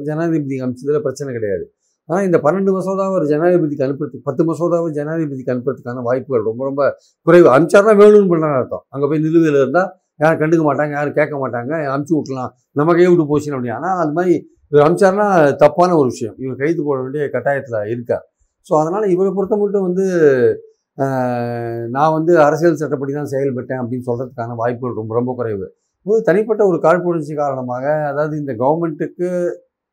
ஜனாதிபதி 0.07 0.55
ஜனாதிபதிக்கு 0.61 1.03
பிரச்சனை 1.07 1.29
கிடையாது. 1.37 1.65
ஆனால் 2.09 2.25
இந்த 2.27 2.37
பன்னெண்டு 2.45 2.71
மசோதாவை 2.77 3.13
ஒரு 3.19 3.27
ஜனாதிபதிக்கு 3.31 3.85
அனுப்புறதுக்கு 3.85 4.25
பத்து 4.29 4.43
மசோதாவை 4.49 4.89
ஜனாதிபதிக்கு 4.97 5.53
அனுப்புறதுக்கான 5.53 6.03
வாய்ப்புகள் 6.07 6.43
ரொம்ப 6.49 6.61
ரொம்ப 6.69 6.81
குறைவு. 7.27 7.47
அமிச்சார்னா 7.55 7.93
வேணும்னு 8.01 8.31
பண்ணுறாங்க 8.33 8.57
அர்த்தம். 8.61 8.83
அங்கே 8.93 9.07
போய் 9.11 9.23
நிலுவையில் 9.25 9.59
இருந்தால் 9.61 9.89
யாரும் 10.23 10.39
கண்டுக்க 10.41 10.63
மாட்டாங்க 10.67 10.93
யாரும் 10.97 11.17
கேட்க 11.19 11.35
மாட்டாங்க 11.43 11.71
அமுச்சு 11.93 12.13
விட்லாம் 12.17 12.51
நம்ம 12.79 12.93
கையை 12.97 13.09
விட்டு 13.11 13.25
போச்சுன்னு 13.31 13.57
அப்படி 13.57 13.73
ஆனால் 13.77 13.97
அது 14.03 14.13
மாதிரி 14.17 14.35
இவர் 14.71 14.85
அமிச்சார்னா 14.85 15.27
தப்பான 15.63 15.95
ஒரு 16.01 16.07
விஷயம். 16.13 16.35
இவர் 16.43 16.59
கைது 16.61 16.81
போட 16.87 16.97
வேண்டிய 17.05 17.25
கட்டாயத்தில் 17.35 17.79
இருக்கார். 17.93 18.23
ஸோ 18.67 18.73
அதனால் 18.81 19.05
இவரை 19.13 19.31
பொறுத்த 19.37 19.55
மட்டும் 19.61 19.85
வந்து 19.87 20.05
நான் 21.95 22.15
வந்து 22.17 22.33
அரசியல் 22.45 22.81
சட்டப்படி 22.81 23.13
தான் 23.13 23.31
செயல்பட்டேன் 23.33 23.81
அப்படின்னு 23.81 24.07
சொல்கிறதுக்கான 24.09 24.55
வாய்ப்புகள் 24.61 24.99
ரொம்ப 24.99 25.13
ரொம்ப 25.19 25.31
குறைவு. 25.39 25.65
ஒரு 26.05 26.19
தனிப்பட்ட 26.29 26.61
ஒரு 26.71 26.77
காழ்ப்புணர்ச்சி 26.85 27.33
காரணமாக 27.41 27.85
அதாவது 28.11 28.35
இந்த 28.41 28.53
கவர்மெண்ட்டுக்கு 28.61 29.29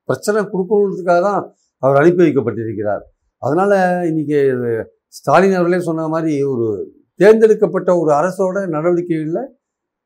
பிரச்சனை 0.09 0.38
கொடுக்கணுன்றதுக்காக 0.52 1.21
தான் 1.29 1.41
அவர் 1.83 2.00
அனுப்பி 2.00 2.23
வைக்கப்பட்டிருக்கிறார். 2.25 3.05
அதனால் 3.43 3.76
இன்றைக்கி 4.11 4.38
ஸ்டாலின் 5.19 5.57
அவர்களே 5.59 5.81
சொன்ன 5.88 6.09
மாதிரி 6.14 6.35
ஒரு 6.52 6.67
தேர்ந்தெடுக்கப்பட்ட 7.21 7.91
ஒரு 8.02 8.11
அரசோட 8.21 8.59
நடவடிக்கைகளில் 8.76 9.43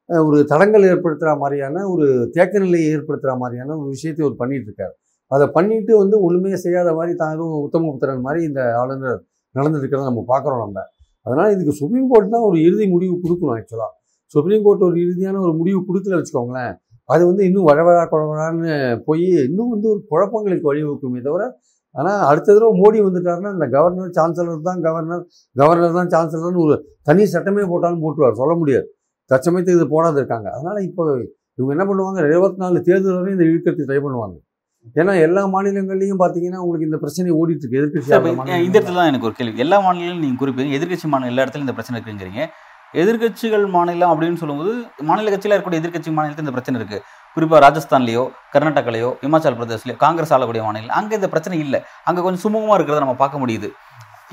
ஒரு 0.09 0.39
தடங்கள் 0.53 0.89
ஏற்படுத்துகிற 0.93 1.33
மாதிரியான 1.43 1.85
ஒரு 1.93 2.07
தேக்க 2.35 2.59
நிலையை 2.65 2.87
ஏற்படுத்துகிற 2.95 3.35
மாதிரியான 3.43 3.77
ஒரு 3.81 3.89
விஷயத்தை 3.95 4.23
அவர் 4.25 4.41
பண்ணிகிட்ருக்கார் 4.43 4.67
இருக்கார். 4.67 4.95
அதை 5.31 5.45
பண்ணிட்டு 5.57 5.93
வந்து 6.03 6.17
ஒன்றுமே 6.27 6.53
செய்யாத 6.65 6.89
மாதிரி 6.99 7.13
தான் 7.21 7.33
எதுவும் 7.37 7.63
உத்தமபுத்திரன் 7.67 8.25
மாதிரி 8.27 8.41
இந்த 8.49 8.61
ஆளுநர் 8.81 9.21
நடந்துருக்கிறத 9.55 10.09
நம்ம 10.11 10.25
பார்க்குறோம் 10.33 10.63
நம்ம. 10.65 10.79
அதனால் 11.27 11.53
இதுக்கு 11.55 11.75
சுப்ரீம் 11.81 12.09
கோர்ட் 12.11 12.35
தான் 12.35 12.47
ஒரு 12.49 12.59
இறுதி 12.67 12.85
முடிவு 12.95 13.15
கொடுக்கணும் 13.23 13.55
ஆக்சுவலாக 13.59 13.93
சுப்ரீம் 14.35 14.65
கோர்ட் 14.67 14.85
ஒரு 14.89 14.99
இறுதியான 15.05 15.41
ஒரு 15.47 15.53
முடிவு 15.61 15.81
கொடுக்கல 15.89 16.19
வச்சுக்கோங்களேன் 16.21 16.75
அது 17.09 17.23
வந்து 17.31 17.43
இன்னும் 17.49 17.67
வழவழா 17.71 18.05
குழவழான்னு 18.13 18.75
போய் 19.09 19.27
இன்னும் 19.49 19.73
வந்து 19.75 19.87
ஒரு 19.93 20.01
குழப்பங்களுக்கு 20.13 20.69
வழிவகுக்குமே 20.71 21.21
தவிர 21.27 21.45
ஆனால் 21.95 22.23
அடுத்த 22.31 22.49
தடவை 22.55 22.73
மோடி 22.81 22.99
வந்துட்டாருன்னா 23.05 23.51
இந்த 23.57 23.67
கவர்னர் 23.75 24.17
சான்சலர் 24.19 24.67
தான் 24.69 24.81
கவர்னர் 24.87 25.23
கவர்னர் 25.57 25.97
தான் 25.99 26.11
சான்சலர்னு 26.15 26.63
ஒரு 26.65 26.75
தனி 27.09 27.25
சட்டமே 27.35 27.63
போட்டாலும் 27.73 28.03
போட்டுருவார் 28.05 28.41
சொல்ல 28.41 28.55
முடியாது. 28.61 28.87
தற்சமயத்துக்கு 29.31 29.79
இது 29.81 29.87
போடாது 29.95 30.19
இருக்காங்க. 30.21 30.49
அதனால் 30.57 30.81
இப்போ 30.89 31.05
இவங்க 31.59 31.71
என்ன 31.77 31.85
பண்ணுவாங்க 31.91 32.19
இருபத்தி 32.31 32.61
நாலு 32.65 32.79
தேர்தல் 32.89 33.17
வரையும் 33.19 33.37
இந்த 33.39 33.47
இழுக்கத்தை 33.51 33.85
ட்ரை 33.89 33.99
பண்ணுவாங்க. 34.07 34.37
ஏன்னா 35.01 35.13
எல்லா 35.27 35.43
மாநிலங்கள்லையும் 35.55 36.21
பார்த்தீங்கன்னா 36.23 36.61
உங்களுக்கு 36.65 36.89
இந்த 36.89 36.99
பிரச்சனை 37.03 37.33
ஓடிட்டு 37.41 37.67
இருக்கு. 37.81 38.03
இப்ப 38.13 38.57
இந்த 38.67 38.77
இடத்துல 38.79 38.99
தான் 39.01 39.11
எனக்கு 39.11 39.29
ஒரு 39.29 39.37
கேள்வி. 39.39 39.63
எல்லா 39.65 39.79
மாநிலங்களும் 39.87 40.23
நீங்கள் 40.25 40.41
குறிப்பிங்க 40.43 40.79
எதிர்க்கட்சி 40.79 41.09
மாநிலம் 41.13 41.33
எல்லா 41.33 41.45
இடத்துலையும் 41.45 41.69
இந்த 41.69 41.77
பிரச்சனை 41.79 41.97
இருக்குங்கிறீங்க. 41.99 42.43
எதிர்க்கட்சிகள் 43.03 43.65
மாநிலம் 43.77 44.11
அப்படின்னு 44.13 44.41
சொல்லும்போது 44.43 44.73
மாநில 45.09 45.31
கட்சியில் 45.33 45.55
இருக்கக்கூடிய 45.55 45.81
எதிர்க்கட்சி 45.83 46.11
மாநிலத்தில் 46.19 46.47
இந்த 46.47 46.55
பிரச்சனை 46.57 46.79
இருக்கு. 46.81 46.99
குறிப்பாக 47.37 47.61
ராஜஸ்தான்லயோ 47.67 48.23
கர்நாடகாலையோ 48.55 49.11
இமாச்சல் 49.27 49.59
பிரதேஷ்லையோ 49.61 49.97
காங்கிரஸ் 50.05 50.33
ஆளக்கூடிய 50.37 50.63
மாநிலம் 50.67 50.95
அங்கே 50.99 51.15
இந்த 51.21 51.29
பிரச்சனை 51.35 51.57
இல்லை. 51.65 51.81
அங்கே 52.09 52.21
கொஞ்சம் 52.27 52.45
சுமூகமாக 52.45 52.79
இருக்கிறத 52.79 53.03
நம்ம 53.05 53.17
பார்க்க 53.23 53.43
முடியுது. 53.43 53.71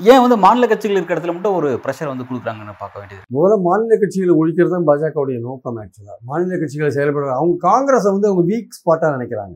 ஏன் 0.00 0.22
வந்து 0.22 0.36
மாநில 0.44 0.64
கட்சிகள் 0.70 0.96
இருக்கிற 0.96 1.14
இடத்துல 1.16 1.32
மட்டும் 1.34 1.56
ஒரு 1.58 1.68
ப்ரெஷர் 1.82 2.08
வந்து 2.10 2.24
கொடுக்குறாங்கன்னு 2.28 2.72
பார்க்க 2.80 3.00
வேண்டியது? 3.00 3.22
முதல்ல 3.34 3.56
மாநில 3.66 3.96
கட்சிகளை 4.00 4.34
ஒழிக்கிறது 4.40 4.72
தான் 4.74 4.86
பாஜகவுடைய 4.88 5.38
நோக்கம் 5.44 5.78
ஆக்சுவலாக 5.82 6.18
மாநில 6.30 6.58
கட்சிகளை 6.62 6.90
செயல்பட 6.96 7.28
அவங்க 7.40 7.54
காங்கிரஸை 7.68 8.10
வந்து 8.16 8.28
அவங்க 8.30 8.44
வீக் 8.50 8.76
ஸ்பாட்டாக 8.78 9.12
நினைக்கிறாங்க. 9.16 9.54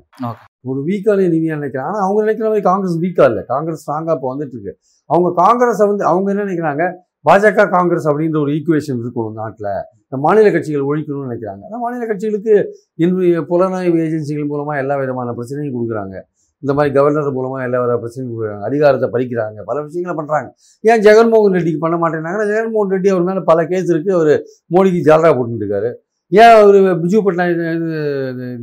ஒரு 0.70 0.80
வீக்கான 0.88 1.24
இனிமையாக 1.28 1.58
நினைக்கிறாங்க. 1.60 1.90
ஆனால் 1.90 2.04
அவங்க 2.06 2.20
நினைக்கிற 2.26 2.46
மாதிரி 2.50 2.66
காங்கிரஸ் 2.70 2.96
வீக்காக 3.04 3.28
இல்லை. 3.32 3.44
காங்கிரஸ் 3.52 3.82
ஸ்ட்ராங்காக 3.84 4.16
இப்போ 4.18 4.30
வந்துட்டு 4.34 4.56
இருக்கு 4.56 4.74
அவங்க 5.10 5.28
காங்கிரஸை 5.42 5.86
வந்து 5.92 6.06
அவங்க 6.12 6.28
என்ன 6.34 6.46
நினைக்கிறாங்க? 6.48 6.86
பாஜக 7.28 7.68
காங்கிரஸ் 7.76 8.08
அப்படின்ற 8.10 8.38
ஒரு 8.44 8.52
ஈக்குவேஷன் 8.56 9.00
இருக்கணும் 9.04 9.38
நாட்டில். 9.42 9.72
இந்த 10.06 10.16
மாநில 10.24 10.50
கட்சிகள் 10.54 10.88
ஒழிக்கணும்னு 10.90 11.28
நினைக்கிறாங்க. 11.28 11.62
ஆனால் 11.68 11.82
மாநில 11.84 12.04
கட்சிகளுக்கு 12.10 12.54
இன்றைய 13.04 13.40
புலனாய்வு 13.52 13.98
ஏஜென்சிகள் 14.06 14.50
மூலமாக 14.52 14.82
எல்லா 14.84 14.96
விதமான 15.02 15.34
பிரச்சனையும் 15.38 15.74
கொடுக்குறாங்க. 15.76 16.16
இந்த 16.62 16.72
மாதிரி 16.76 16.90
கவர்னர் 16.96 17.34
மூலமாக 17.36 17.66
எல்லா 17.66 17.80
வித 17.82 17.96
பிரச்சனையும் 18.02 18.30
கொடுக்குறாங்க 18.30 18.64
அதிகாரத்தை 18.68 19.08
பறிக்கிறாங்க 19.14 19.64
பல 19.70 19.76
விஷயங்களை 19.86 20.14
பண்ணுறாங்க 20.20 20.48
ஏன் 20.84 21.02
ஜெகன்மோகன் 21.06 21.56
ரெட்டிக்கு 21.58 21.80
பண்ண 21.84 21.96
மாட்டேங்கிறாங்கன்னா 22.02 22.48
ஜெகன்மோகன் 22.52 22.94
ரெட்டி 22.96 23.10
அவர் 23.14 23.26
மேலே 23.28 23.42
பல 23.50 23.66
கேஸ் 23.72 23.90
இருக்குது 23.94 24.16
அவர் 24.18 24.32
மோடிக்கு 24.76 25.00
ஜாலரா 25.08 25.30
போட்டுட்டு 25.38 25.64
இருக்காரு. 25.64 25.90
ஏன் 26.32 26.54
அவர் 26.56 26.78
பிஜு 27.02 27.20
பட்நாயக் 27.26 27.60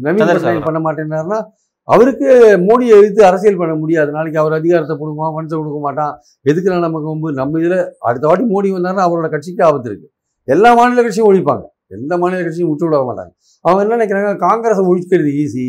நவீன் 0.05 0.27
பட்நாயக் 0.31 0.67
பண்ண 0.69 0.81
மாட்டேன்னாருன்னா 0.87 1.39
அவருக்கு 1.87 2.27
மோடியை 2.67 2.93
எதிர்த்து 2.99 3.21
அரசியல் 3.29 3.59
பண்ண 3.61 3.73
முடியாது. 3.81 4.09
நாளைக்கு 4.17 4.39
அவர் 4.43 4.55
அதிகாரத்தை 4.59 4.95
கொடுக்குமா 5.01 5.27
மனசை 5.37 5.55
கொடுக்க 5.57 5.79
மாட்டான். 5.87 6.13
எதுக்கு 6.51 6.71
நான் 6.73 6.85
நமக்கு 6.87 7.07
வந்து 7.11 7.39
நம்ம 7.39 7.59
இதில் 7.61 7.79
அடுத்த 8.07 8.25
வாட்டி 8.29 8.45
மோடி 8.53 8.71
வந்தாருன்னா 8.77 9.05
அவரோட 9.07 9.27
கட்சிக்கு 9.35 9.61
ஆபத்து 9.67 9.89
இருக்கு. 9.91 10.07
எல்லா 10.47 10.69
மாநில 10.79 11.03
கட்சியும் 11.05 11.29
ஒழிப்பாங்க. 11.31 11.63
எந்த 11.95 12.13
மாநில 12.21 12.39
கட்சியும் 12.45 12.69
விட்டு 12.71 12.85
விட 12.87 12.97
மாட்டாங்க. 13.09 13.31
அவங்க 13.65 13.81
என்ன 13.85 13.97
நினைக்கிறாங்க? 13.97 14.31
காங்கிரஸை 14.45 14.83
ஒழிக்கிறது 14.91 15.31
ஈஸி 15.43 15.65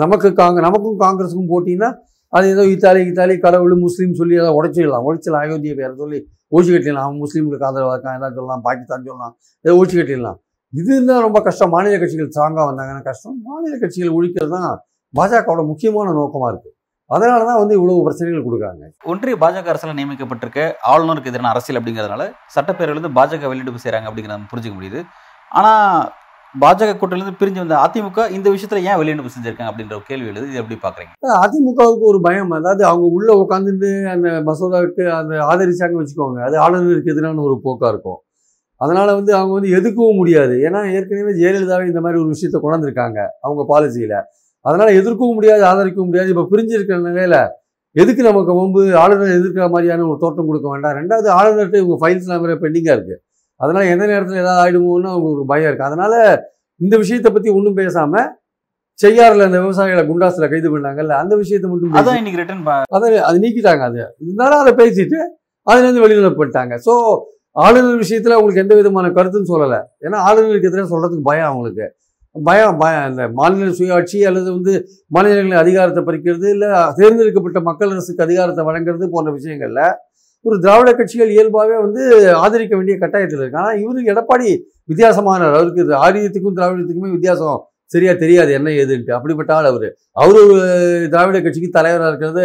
நமக்கு 0.00 0.28
காங்க 0.40 0.60
நமக்கும் 0.66 0.98
காங்கிரஸுக்கும் 1.04 1.50
போட்டின்னா 1.52 1.88
அது 2.32 2.46
ஏதோ 2.54 2.62
இத்தாலி 2.74 3.00
இத்தாலி 3.08 3.34
கடவுள் 3.46 3.74
முஸ்லீம் 3.86 4.14
சொல்லி 4.20 4.34
அதை 4.42 4.50
உடச்சிடலாம். 4.58 5.04
உடச்சிடலாம். 5.08 5.42
அயோத்தியை 5.44 5.74
பேரை 5.80 5.94
சொல்லி 6.02 6.18
ஒழிச்சு 6.54 6.72
கட்டிடலாம். 6.74 7.06
அவன் 7.08 7.20
முஸ்லீம்களுக்கு 7.24 7.66
ஆதரவாக 7.68 7.94
இருக்கான் 7.94 8.16
ஏதாவது 8.18 8.36
சொல்லலாம் 8.38 8.62
பாகிஸ்தான் 8.66 9.04
சொல்லலாம் 9.08 9.34
ஏதோ 9.64 9.74
ஒழிச்சு 9.80 9.96
கட்டிடலாம். 9.98 10.38
இது 10.72 10.90
இருந்தால் 10.96 11.24
ரொம்ப 11.26 11.38
கஷ்டம். 11.46 11.72
மாநில 11.74 11.96
கட்சிகள் 12.02 12.30
ஸ்ட்ராங்காக 12.30 12.66
வந்தாங்கன்னா 12.70 13.02
கஷ்டம். 13.08 13.36
மாநில 13.48 13.74
கட்சிகள் 13.82 14.14
ஒழிக்கிறது 14.18 14.52
தான் 14.56 14.70
பாஜகவோட 15.14 15.62
முக்கியமான 15.72 16.12
நோக்கமாக 16.20 16.50
இருக்குது 16.52 16.74
அதனால 17.10 17.40
தான் 17.48 17.60
வந்து 17.62 17.74
இவ்வளவு 17.78 18.04
பிரச்சனைகள் 18.06 18.46
கொடுக்குறாங்க. 18.46 18.84
ஒன்றிய 19.12 19.36
பாஜக 19.42 19.70
அரசில் 19.72 19.98
நியமிக்கப்பட்டிருக்க 19.98 20.60
ஆளுநருக்கு 20.92 21.30
எதிரான 21.32 21.50
அரசியல் 21.54 21.78
அப்படிங்கிறதுனால 21.80 22.24
சட்டப்பேரவையிலிருந்து 22.54 23.12
பாஜக 23.18 23.48
வெளியிட்டு 23.50 23.84
செய்கிறாங்க 23.84 24.08
அப்படிங்கிறத 24.10 24.50
புரிஞ்சுக்க 24.52 24.76
முடியுது. 24.78 25.02
ஆனால் 25.52 26.00
பாஜக 26.60 26.94
கூட்டிலிருந்து 27.00 27.38
பிரிஞ்சு 27.40 27.60
வந்த 27.62 27.76
அதிமுக 27.84 28.24
இந்த 28.36 28.50
விஷயத்துல 28.50 28.80
ஏன் 28.88 28.98
வெளியிட்டு 29.00 29.32
செஞ்சிருக்காங்க 29.34 29.70
அப்படின்ற 29.70 29.94
ஒரு 29.98 30.04
கேள்வி 30.08 30.26
எழுது. 30.30 30.48
இது 30.48 30.60
எப்படி 30.62 30.76
பாக்குறீங்க? 30.82 31.12
அதிமுகவுக்கு 31.44 32.04
ஒரு 32.10 32.20
பயம். 32.20 32.50
அதாவது 32.50 32.82
அவங்க 32.86 33.06
உள்ள 33.18 33.30
உட்காந்துட்டு 33.42 33.90
அந்த 34.14 34.28
மசோதாவுக்கு 34.48 35.04
அந்த 35.20 35.34
ஆதரிச்சாங்க 35.50 35.96
வச்சுக்கோங்க. 36.00 36.40
அது 36.48 36.56
ஆளுநருக்கு 36.64 37.12
எதிரான 37.14 37.42
ஒரு 37.42 37.56
போக்கா 37.64 37.88
இருக்கும். 37.88 38.20
அதனால 38.76 39.08
வந்து 39.14 39.32
அவங்க 39.38 39.52
வந்து 39.54 39.72
எதிர்க்கவும் 39.78 40.20
முடியாது. 40.20 40.54
ஏன்னா 40.66 40.80
ஏற்கனவே 40.92 41.32
ஜெயலலிதாவே 41.40 41.86
இந்த 41.86 42.00
மாதிரி 42.00 42.20
ஒரு 42.22 42.30
விஷயத்த 42.34 42.60
கொண்டாந்துருக்காங்க 42.62 43.18
அவங்க 43.40 43.64
பாலிசியில 43.72 44.14
அதனால 44.60 44.88
எதிர்க்கவும் 45.00 45.34
முடியாது 45.34 45.62
ஆதரிக்கவும் 45.72 46.08
முடியாது. 46.10 46.28
இப்போ 46.28 46.46
பிரிஞ்சிருக்கிற 46.52 46.98
நிலையில 47.08 47.36
எதுக்கு 47.92 48.22
நமக்கு 48.22 48.52
முன்பு 48.54 48.82
ஆளுநர் 48.96 49.36
எதிர்க்கிற 49.38 49.64
மாதிரியான 49.70 50.06
ஒரு 50.06 50.18
தோற்றம் 50.20 50.48
கொடுக்க 50.50 50.68
வேண்டாம். 50.70 50.96
ரெண்டாவது 51.00 51.28
ஆளுநர்கிட்ட 51.38 51.78
இவங்க 51.84 51.96
ஃபைல்ஸ் 52.02 52.26
எல்லாமே 52.28 52.56
பெண்டிங்காக 52.64 52.96
இருக்குது 52.98 53.18
அதனால 53.62 53.82
எந்த 53.94 54.04
நேரத்தில் 54.12 54.42
ஏதாவது 54.42 54.62
ஆயிடுமோன்னு 54.62 55.10
அவங்களுக்கு 55.12 55.40
ஒரு 55.40 55.50
பயம் 55.52 55.68
இருக்கு. 55.70 55.88
அதனால 55.90 56.14
இந்த 56.80 56.94
விஷயத்தை 57.02 57.30
பத்தி 57.32 57.50
ஒன்றும் 57.58 57.78
பேசாம 57.80 58.22
செய்யாறுல 58.98 59.46
அந்த 59.48 59.58
விவசாயிகளை 59.64 60.02
குண்டாசில் 60.08 60.50
கைது 60.52 60.68
பண்ணாங்கல்ல 60.72 61.14
அந்த 61.22 61.34
விஷயத்தை 61.42 61.68
மட்டும் 61.70 61.98
அதான் 62.00 62.18
இன்னைக்கு 62.20 62.40
ரிட்டர்ன் 62.42 62.66
அதை 62.96 63.08
அது 63.28 63.36
நீக்கிட்டாங்க 63.44 63.84
அது. 63.90 64.00
இருந்தாலும் 64.22 64.62
அதை 64.62 64.72
பேசிட்டு 64.82 65.18
அதுலேருந்து 65.66 66.04
வெளிநடப்பு 66.04 66.40
பண்ணிட்டாங்க 66.40 66.76
ஸோ 66.86 66.92
ஆளுநர் 67.56 68.02
விஷயத்தில் 68.02 68.34
அவங்களுக்கு 68.36 68.62
எந்த 68.64 68.74
விதமான 68.78 69.06
கருத்துன்னு 69.16 69.50
சொல்லலை. 69.52 69.80
ஏன்னா 70.04 70.18
ஆளுநருக்கு 70.28 70.70
எதிராக 70.70 70.88
சொல்கிறதுக்கு 70.92 71.26
பயம் 71.30 71.48
அவங்களுக்கு. 71.50 71.86
பயம் 72.36 72.76
பயம் 72.82 73.06
இந்த 73.10 73.24
மாநில 73.38 73.72
சுயாட்சி 73.78 74.18
அல்லது 74.28 74.48
வந்து 74.56 74.74
மாநிலங்களின் 75.10 75.62
அதிகாரத்தை 75.62 76.02
பறிக்கிறது 76.06 76.46
இல்லை 76.54 76.68
தேர்ந்தெடுக்கப்பட்ட 76.98 77.60
மக்கள் 77.68 77.92
அரசுக்கு 77.94 78.24
அதிகாரத்தை 78.26 78.62
வழங்குறது 78.68 79.08
போன்ற 79.14 79.30
விஷயங்களில் 79.38 79.82
ஒரு 80.44 80.56
திராவிட 80.64 80.90
கட்சிகள் 80.98 81.34
இயல்பாகவே 81.36 81.76
வந்து 81.86 82.02
ஆதரிக்க 82.44 82.72
வேண்டிய 82.78 82.94
கட்டாயத்தில் 83.02 83.42
இருக்கு. 83.42 83.60
ஆனால் 83.62 83.78
இவருக்கு 83.82 84.12
எடப்பாடி 84.14 84.48
வித்தியாசமானார். 84.90 85.56
அவருக்கு 85.58 85.84
இது 85.86 85.94
ஆரியத்துக்கும் 86.04 86.56
திராவிடத்துக்குமே 86.58 87.10
வித்தியாசம் 87.16 87.60
சரியா 87.90 88.12
தெரியாது 88.22 88.50
என்ன 88.58 88.68
ஏதுன்ட்டு. 88.82 89.12
அப்படிப்பட்ட 89.16 89.50
ஆள் 89.56 89.68
அவர். 89.70 89.88
அவர் 90.22 90.38
ஒரு 90.44 90.62
திராவிட 91.12 91.38
கட்சிக்கு 91.44 91.68
தலைவராக 91.78 92.10
இருக்கிறது 92.12 92.44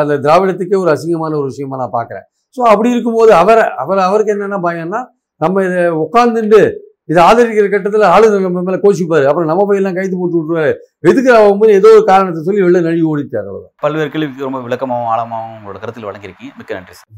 அந்த 0.00 0.14
திராவிடத்துக்கே 0.24 0.80
ஒரு 0.82 0.90
அசிங்கமான 0.94 1.36
ஒரு 1.40 1.48
விஷயமா 1.52 1.80
நான் 1.82 1.96
பார்க்குறேன் 1.98 2.26
ஸோ 2.56 2.60
அப்படி 2.72 2.92
இருக்கும்போது 2.94 3.32
அவரை 3.42 3.64
அவர் 3.82 4.00
அவருக்கு 4.08 4.34
என்னென்ன 4.34 4.58
பயம்னா 4.66 5.00
நம்ம 5.40 5.64
இதை 5.68 5.82
உட்காந்துட்டு 6.04 6.60
இதை 7.10 7.20
ஆதரிக்கிற 7.28 7.66
கட்டத்தில் 7.72 8.06
ஆளுநர் 8.14 8.46
நம்ம 8.46 8.62
மேலே 8.66 8.78
கோச்சிப்பாரு. 8.82 9.24
அப்புறம் 9.28 9.50
நம்ம 9.50 9.62
போய் 9.68 9.80
எல்லாம் 9.80 9.96
கைது 9.98 10.14
போட்டு 10.20 10.38
விட்டுருவாரு. 10.38 10.72
எதுக்கு 11.10 11.30
அவங்க 11.36 11.70
ஏதோ 11.78 11.90
ஒரு 11.96 12.04
காரணத்தை 12.10 12.40
சொல்லி 12.48 12.64
வெளில 12.64 12.82
நழுவி 12.86 13.06
ஓடிட்டார் 13.12 13.48
அவ்வளவுதான். 13.48 13.74
பல்வேறு 13.84 14.12
கேள்விக்கு 14.14 14.46
ரொம்ப 14.48 14.60
விளக்கமாகவும் 14.66 15.12
ஆழமாகவும் 15.14 15.56
உங்களோட 15.58 15.80
கருத்தில் 15.84 16.08
வழங்கியிருக்கீங்க. 16.10 16.52
மிக்க 16.60 16.78
நன்றி 16.78 16.96
சார். 16.98 17.08